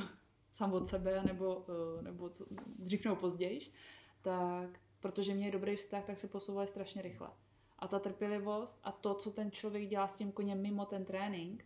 sám 0.57 0.73
od 0.73 0.87
sebe, 0.87 1.23
nebo, 1.23 1.67
eh, 1.69 2.03
nebo 2.03 2.31
dřív 2.79 3.05
nebo 3.05 3.17
později, 3.17 3.73
tak 4.23 4.81
protože 5.01 5.35
měli 5.35 5.53
dobrý 5.53 5.77
vztah, 5.77 6.05
tak 6.05 6.19
se 6.19 6.29
posouvali 6.29 6.67
strašně 6.67 7.03
rychle. 7.03 7.29
A 7.79 7.89
ta 7.89 7.99
trpělivost 7.99 8.81
a 8.85 8.93
to, 8.93 9.15
co 9.15 9.31
ten 9.31 9.51
člověk 9.51 9.89
dělá 9.89 10.09
s 10.09 10.17
tím 10.17 10.33
koněm 10.33 10.63
mimo 10.63 10.87
ten 10.87 11.05
trénink, 11.05 11.65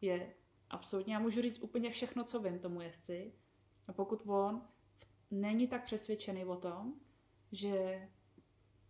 je 0.00 0.34
absolutně, 0.70 1.14
já 1.14 1.20
můžu 1.20 1.42
říct 1.42 1.62
úplně 1.62 1.90
všechno, 1.90 2.24
co 2.24 2.40
vím 2.40 2.58
tomu 2.58 2.80
jezdci. 2.80 3.32
A 3.88 3.92
pokud 3.92 4.22
on 4.26 4.62
není 5.30 5.66
tak 5.68 5.84
přesvědčený 5.84 6.44
o 6.44 6.56
tom, 6.56 6.94
že 7.52 8.08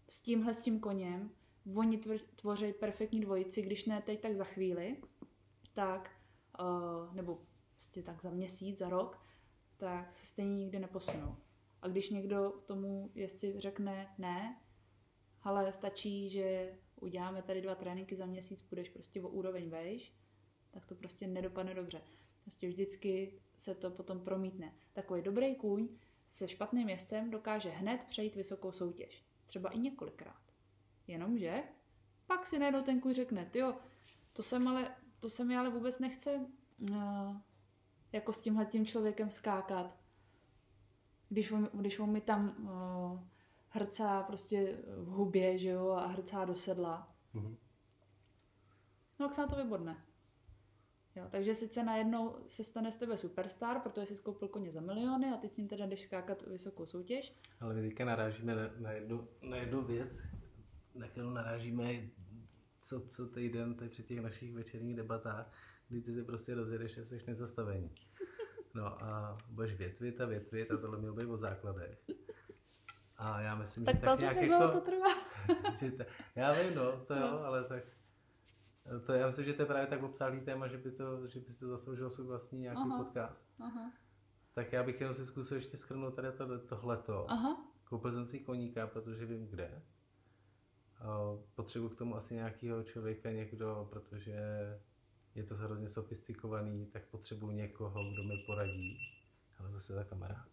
s 0.09 0.21
tímhle 0.21 0.55
s 0.55 0.63
tím 0.63 0.81
koněm 0.81 1.31
oni 1.77 2.01
tvoří 2.37 2.73
perfektní 2.73 3.21
dvojici, 3.21 3.63
když 3.63 3.85
ne 3.85 4.03
teď, 4.03 4.21
tak 4.21 4.37
za 4.37 4.45
chvíli, 4.45 4.97
tak, 5.75 6.11
uh, 6.61 7.15
nebo 7.15 7.41
prostě 7.75 8.03
tak 8.03 8.23
za 8.23 8.31
měsíc, 8.31 8.79
za 8.79 8.89
rok, 8.89 9.24
tak 9.85 10.13
se 10.13 10.27
stejně 10.27 10.57
nikdy 10.57 10.79
neposunou. 10.79 11.37
A 11.83 11.89
když 11.89 12.11
někdo 12.11 12.53
tomu 12.67 13.11
jezdci 13.15 13.55
řekne 13.59 14.15
ne, 14.19 14.61
ale 15.43 15.73
stačí, 15.73 16.31
že 16.31 16.79
uděláme 17.01 17.43
tady 17.43 17.61
dva 17.63 17.75
tréninky 17.75 18.17
za 18.17 18.27
měsíc, 18.27 18.63
půjdeš 18.63 18.89
prostě 18.89 19.23
o 19.23 19.29
úroveň 19.29 19.71
vejš, 19.71 20.15
tak 20.71 20.87
to 20.87 20.95
prostě 20.95 21.27
nedopadne 21.27 21.75
dobře. 21.75 22.01
Prostě 22.43 22.69
vždycky 22.69 23.41
se 23.57 23.75
to 23.75 23.91
potom 23.91 24.21
promítne. 24.21 24.75
Takový 24.93 25.23
dobrý 25.23 25.55
kůň 25.55 25.89
se 26.29 26.49
špatným 26.49 26.89
jezdcem 26.89 27.31
dokáže 27.31 27.71
hned 27.71 28.01
přejít 28.09 28.37
vysokou 28.37 28.73
soutěž. 28.73 29.25
Třeba 29.47 29.71
i 29.71 29.79
několikrát. 29.79 30.43
Jenomže 31.07 31.63
pak 32.27 32.47
si 32.47 32.59
najednou 32.59 32.83
ten 32.83 33.01
kůň 33.01 33.15
řekne, 33.15 33.51
jo, 33.55 33.75
to 34.33 34.43
jsem 34.43 34.69
ale, 34.69 34.97
to 35.21 35.31
se 35.31 35.45
mi 35.45 35.57
ale 35.57 35.71
vůbec 35.71 35.99
nechce 35.99 36.47
uh, 36.91 37.37
jako 38.15 38.33
s 38.33 38.41
tímhle 38.41 38.67
tím 38.67 38.87
člověkem 38.87 39.31
skákat. 39.31 39.97
Když 41.29 41.53
on, 41.53 41.71
když 41.73 41.99
on 41.99 42.11
mi 42.13 42.21
tam 42.21 42.57
uh, 42.59 43.21
hrcá 43.69 44.23
prostě 44.23 44.79
v 44.97 45.07
hubě, 45.07 45.59
že 45.59 45.69
jo, 45.69 45.89
a 45.91 46.07
hrcá 46.07 46.45
do 46.45 46.55
sedla. 46.55 47.15
Mhm. 47.33 47.57
No, 49.21 49.27
tak 49.27 49.35
se 49.35 49.41
na 49.41 49.47
to 49.47 49.57
vybodne. 49.57 50.05
Jo, 51.17 51.27
takže 51.31 51.55
sice 51.55 51.85
najednou 51.85 52.37
se 52.47 52.65
stane 52.65 52.93
z 52.93 52.97
tebe 52.97 53.17
superstar, 53.17 53.81
protože 53.81 54.07
jsi 54.07 54.23
koupil 54.23 54.49
koně 54.49 54.73
za 54.73 54.81
miliony 54.81 55.31
a 55.31 55.37
ty 55.37 55.49
s 55.49 55.57
ním 55.57 55.69
teda 55.69 55.87
jdeš 55.87 56.03
skákat 56.03 56.43
vysokou 56.43 56.87
soutěž. 56.87 57.35
Ale 57.61 57.75
my 57.75 57.83
teďka 57.83 58.05
narážíme 58.05 58.55
na, 58.55 58.71
na, 58.79 58.93
jednu, 58.93 59.29
na 59.43 59.57
jednu 59.57 59.83
věc, 59.83 60.23
na 60.95 61.09
kterou 61.09 61.31
narážíme 61.31 62.11
co, 62.81 63.07
co 63.09 63.27
týden 63.27 63.75
tady 63.75 63.91
při 63.91 64.03
těch 64.03 64.21
našich 64.21 64.53
večerních 64.53 64.97
debatách, 64.97 65.53
kdy 65.95 66.03
ty 66.03 66.15
si 66.15 66.23
prostě 66.25 66.55
rozjedeš 66.55 66.99
a 66.99 67.05
jsi 67.05 67.23
nezastavení. 67.27 67.91
No 68.75 69.03
a 69.05 69.39
budeš 69.51 69.75
větvit 69.75 70.21
a 70.21 70.27
větvit 70.27 70.71
a 70.71 70.77
tohle 70.77 70.99
mělo 70.99 71.15
být 71.15 71.27
o 71.27 71.37
základech. 71.37 71.99
A 73.17 73.41
já 73.41 73.55
myslím, 73.55 73.85
tak 73.85 73.95
že 73.95 74.01
to 74.01 74.07
tak 74.07 74.21
nějak 74.21 74.37
jako, 74.37 74.69
to 74.69 74.81
trvá. 74.81 75.09
že 75.81 75.91
ta, 75.91 76.05
já 76.37 76.53
vím, 76.53 76.75
no, 76.75 76.93
to 77.05 77.15
jo, 77.15 77.21
No. 77.31 77.45
ale 77.45 77.65
tak 77.65 77.85
to 79.07 79.13
já 79.13 79.27
myslím, 79.27 79.45
že 79.45 79.53
to 79.53 79.63
je 79.63 79.67
právě 79.67 79.87
tak 79.87 80.03
obsáhlý 80.03 80.41
téma, 80.41 80.69
že 80.69 80.79
by 80.79 80.91
to, 80.93 81.27
že 81.27 81.41
by 81.41 81.53
si 81.53 81.61
to 81.61 81.69
zasloužilo 81.69 82.11
svůj 82.11 82.27
vlastní 82.27 82.61
nějaký 82.61 82.81
Aha. 82.85 83.05
podcast. 83.05 83.55
Aha, 83.61 83.93
Tak 84.55 84.73
já 84.73 84.83
bych 84.83 85.01
jenom 85.01 85.15
si 85.15 85.27
zkusil 85.27 85.57
ještě 85.57 85.77
schrnout 85.77 86.15
tady 86.15 86.33
to, 86.33 86.59
tohleto. 86.59 87.27
aha, 87.31 87.65
Koupil 87.85 88.13
jsem 88.13 88.25
si 88.25 88.41
koníka, 88.41 88.87
protože 88.87 89.27
vím 89.27 89.47
kde. 89.47 89.83
Potřebuji 91.55 91.89
k 91.89 91.95
tomu 91.99 92.17
asi 92.17 92.35
nějakého 92.35 92.83
člověka, 92.83 93.31
někdo, 93.31 93.87
protože 93.91 94.37
je 95.35 95.45
to 95.45 95.57
hrozně 95.57 95.89
sofistikovaný, 95.89 96.87
tak 96.87 97.05
potřebuji 97.07 97.51
někoho, 97.51 98.11
kdo 98.13 98.23
mi 98.23 98.37
poradí. 98.47 98.99
Ale 99.59 99.73
zase 99.73 99.95
ta 99.95 100.05
kamera. 100.05 100.49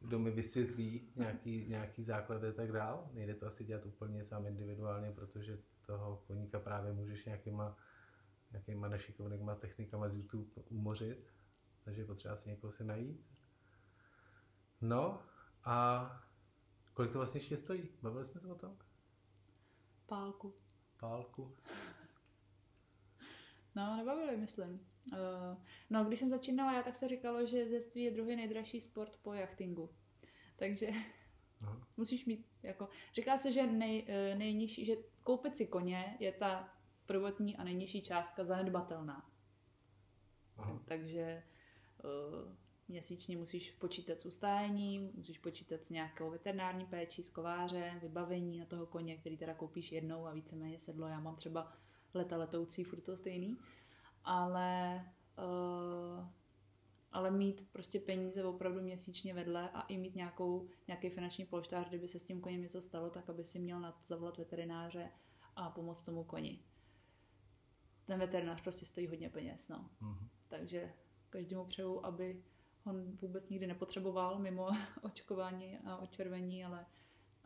Kdo 0.00 0.18
mi 0.18 0.30
vysvětlí 0.30 1.12
nějaký, 1.16 1.68
nějaký 1.68 2.04
základy 2.04 2.48
a 2.48 2.52
tak 2.52 2.72
dál. 2.72 3.10
Nejde 3.12 3.34
to 3.34 3.46
asi 3.46 3.64
dělat 3.64 3.86
úplně 3.86 4.24
sám 4.24 4.46
individuálně, 4.46 5.12
protože 5.12 5.58
toho 5.86 6.22
koníka 6.26 6.60
právě 6.60 6.92
můžeš 6.92 7.24
nějakýma, 7.24 7.76
nějakýma 8.50 8.88
nešikovnýma 8.88 9.54
technikama 9.54 10.08
z 10.08 10.14
YouTube 10.14 10.62
umořit. 10.68 11.32
Takže 11.84 12.02
je 12.02 12.06
potřeba 12.06 12.36
si 12.36 12.48
někoho 12.48 12.72
si 12.72 12.84
najít. 12.84 13.26
No 14.80 15.22
a 15.64 16.08
kolik 16.94 17.12
to 17.12 17.18
vlastně 17.18 17.38
ještě 17.38 17.56
stojí? 17.56 17.88
Bavili 18.02 18.24
jsme 18.24 18.40
se 18.40 18.48
o 18.48 18.54
tom? 18.54 18.76
pálku. 20.06 20.54
Pálku? 21.00 21.56
No, 23.76 23.96
nebavili, 23.96 24.36
myslím. 24.36 24.86
Uh, 25.12 25.18
no, 25.90 26.04
když 26.04 26.18
jsem 26.18 26.30
začínala 26.30 26.74
já, 26.74 26.82
tak 26.82 26.94
se 26.94 27.08
říkalo, 27.08 27.46
že 27.46 27.58
jezdectví 27.58 28.02
je 28.02 28.10
druhý 28.10 28.36
nejdražší 28.36 28.80
sport 28.80 29.18
po 29.22 29.32
jachtingu. 29.32 29.90
Takže 30.56 30.90
Aha. 31.60 31.86
musíš 31.96 32.24
mít, 32.24 32.46
jako, 32.62 32.88
říká 33.12 33.38
se, 33.38 33.52
že 33.52 33.66
nej, 33.66 34.04
eh, 34.08 34.34
nejnižší, 34.34 34.84
že 34.84 34.96
koupit 35.22 35.56
si 35.56 35.66
koně 35.66 36.16
je 36.20 36.32
ta 36.32 36.74
prvotní 37.06 37.56
a 37.56 37.64
nejnižší 37.64 38.02
částka 38.02 38.44
zanedbatelná. 38.44 39.30
Aha. 40.56 40.82
Takže 40.84 41.42
uh, 42.04 42.52
měsíčně 42.88 43.36
musíš 43.36 43.70
počítat 43.70 44.20
s 44.20 44.26
ustájením, 44.26 45.10
musíš 45.14 45.38
počítat 45.38 45.84
s 45.84 45.90
nějakou 45.90 46.30
veterinární 46.30 46.86
péčí, 46.86 47.22
s 47.22 47.30
kovářem, 47.30 48.00
vybavení 48.00 48.58
na 48.58 48.66
toho 48.66 48.86
koně, 48.86 49.16
který 49.16 49.36
teda 49.36 49.54
koupíš 49.54 49.92
jednou 49.92 50.26
a 50.26 50.32
víceméně 50.32 50.78
sedlo. 50.78 51.08
Já 51.08 51.20
mám 51.20 51.36
třeba 51.36 51.72
leta 52.16 52.36
letoucí, 52.36 52.84
furt 52.84 53.00
to 53.00 53.16
stejný. 53.16 53.58
Ale, 54.24 55.04
uh, 55.38 56.26
ale 57.12 57.30
mít 57.30 57.68
prostě 57.72 58.00
peníze 58.00 58.44
opravdu 58.44 58.80
měsíčně 58.80 59.34
vedle 59.34 59.70
a 59.70 59.80
i 59.80 59.98
mít 59.98 60.14
nějakou, 60.14 60.68
nějaký 60.88 61.10
finanční 61.10 61.44
polštář, 61.44 61.88
kdyby 61.88 62.08
se 62.08 62.18
s 62.18 62.24
tím 62.24 62.40
koněm 62.40 62.62
něco 62.62 62.82
stalo, 62.82 63.10
tak 63.10 63.30
aby 63.30 63.44
si 63.44 63.58
měl 63.58 63.80
na 63.80 63.92
to 63.92 63.98
zavolat 64.04 64.38
veterináře 64.38 65.10
a 65.56 65.70
pomoct 65.70 66.04
tomu 66.04 66.24
koni. 66.24 66.60
Ten 68.04 68.18
veterinář 68.18 68.62
prostě 68.62 68.86
stojí 68.86 69.06
hodně 69.06 69.30
peněz, 69.30 69.68
no. 69.68 69.90
Mhm. 70.00 70.28
Takže 70.48 70.92
každému 71.30 71.64
přeju, 71.64 72.04
aby 72.06 72.44
on 72.84 73.16
vůbec 73.16 73.50
nikdy 73.50 73.66
nepotřeboval 73.66 74.38
mimo 74.38 74.68
očkování 75.02 75.78
a 75.78 75.96
očervení, 75.96 76.64
ale, 76.64 76.86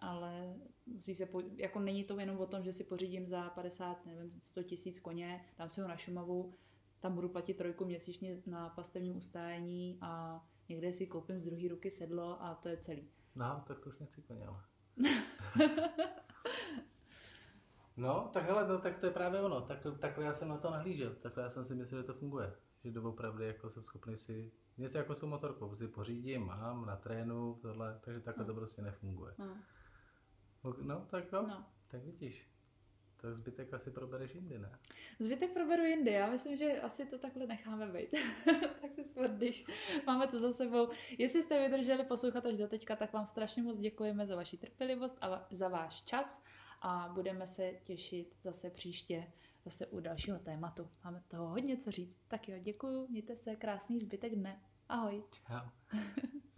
ale 0.01 0.55
musí 0.87 1.15
se, 1.15 1.27
po, 1.27 1.43
jako 1.57 1.81
není 1.81 2.05
to 2.05 2.21
jenom 2.21 2.39
o 2.39 2.47
tom, 2.47 2.65
že 2.65 2.73
si 2.73 2.85
pořídím 2.85 3.27
za 3.27 3.51
50, 3.51 4.07
nevím, 4.07 4.41
100 4.43 4.63
tisíc 4.63 4.99
koně, 4.99 5.45
dám 5.59 5.71
si 5.71 5.81
ho 5.81 5.89
na 5.89 5.97
Šumavu, 5.97 6.55
tam 7.01 7.15
budu 7.15 7.29
platit 7.29 7.55
trojku 7.55 7.85
měsíčně 7.85 8.43
na 8.47 8.69
pastevním 8.69 9.17
ustájení 9.17 9.99
a 10.01 10.43
někde 10.69 10.93
si 10.93 11.07
koupím 11.07 11.41
z 11.41 11.45
druhé 11.45 11.69
ruky 11.69 11.91
sedlo 11.91 12.43
a 12.43 12.55
to 12.55 12.69
je 12.69 12.77
celý. 12.77 13.09
No, 13.35 13.65
tak 13.67 13.81
to 13.81 13.89
už 13.89 13.99
nechci 13.99 14.23
koně, 14.23 14.47
ale. 14.47 14.61
No, 17.97 18.31
tak 18.33 18.45
hele, 18.45 18.69
no, 18.69 18.79
tak 18.79 18.99
to 18.99 19.07
je 19.07 19.13
právě 19.13 19.41
ono. 19.41 19.61
Tak, 19.61 19.87
takhle 19.99 20.25
já 20.25 20.33
jsem 20.33 20.49
na 20.49 20.57
to 20.57 20.71
nahlížel. 20.71 21.15
Takhle 21.15 21.43
já 21.43 21.51
jsem 21.51 21.65
si 21.65 21.75
myslel, 21.75 22.01
že 22.01 22.07
to 22.07 22.15
funguje. 22.15 22.53
Že 22.85 22.91
doopravdy 22.91 23.47
jako 23.47 23.71
jsem 23.71 23.83
schopný 23.83 24.17
si 24.17 24.53
něco 24.79 24.99
jako 24.99 25.15
s 25.15 25.21
tou 25.21 25.27
motorkou 25.27 25.77
si 25.77 25.89
pořídím, 25.89 26.47
mám, 26.47 26.87
na 26.87 26.97
trénu, 26.97 27.59
tohle, 27.63 27.99
takže 28.01 28.21
takhle 28.21 28.45
to 28.45 28.55
prostě 28.55 28.83
nefunguje. 28.83 29.35
No, 29.39 29.57
No, 30.83 31.07
tak 31.11 31.33
jo, 31.33 31.47
no. 31.47 31.67
tak 31.89 32.05
vidíš. 32.05 32.51
Tak 33.17 33.37
zbytek 33.37 33.75
asi 33.75 33.91
probereš 33.91 34.35
jindy, 34.35 34.59
ne? 34.59 34.79
Zbytek 35.19 35.53
proberu 35.53 35.85
jindy. 35.85 36.11
Já 36.11 36.31
myslím, 36.31 36.57
že 36.57 36.81
asi 36.81 37.07
to 37.07 37.19
takhle 37.19 37.47
necháme 37.47 37.87
být. 37.87 38.11
tak 38.81 38.95
si 38.95 39.05
smrdíš. 39.05 39.65
Máme 40.07 40.27
to 40.27 40.39
za 40.39 40.53
sebou. 40.53 40.89
Jestli 41.19 41.43
jste 41.43 41.69
vydrželi 41.69 42.05
poslouchat 42.05 42.47
až 42.47 42.57
do 42.57 42.69
teďka, 42.69 42.97
tak 42.97 43.13
vám 43.13 43.27
strašně 43.27 43.63
moc 43.63 43.79
děkujeme 43.79 44.27
za 44.27 44.37
vaši 44.37 44.57
trpělivost 44.57 45.19
a 45.21 45.47
za 45.51 45.69
váš 45.69 46.03
čas 46.03 46.45
a 46.83 47.11
budeme 47.15 47.47
se 47.47 47.73
těšit 47.85 48.37
zase 48.43 48.71
příště 48.71 49.33
zase 49.65 49.87
u 49.87 50.01
dalšího 50.01 50.39
tématu. 50.39 50.89
Máme 51.05 51.23
toho 51.29 51.49
hodně 51.49 51.77
co 51.77 51.91
říct. 51.91 52.19
Tak 52.29 52.49
jo, 52.49 52.59
děkuju, 52.59 53.09
mějte 53.09 53.37
se, 53.37 53.57
krásný 53.57 54.01
zbytek 54.01 54.35
dne. 54.35 54.61
Ahoj. 54.89 55.23
Čau. 55.31 55.69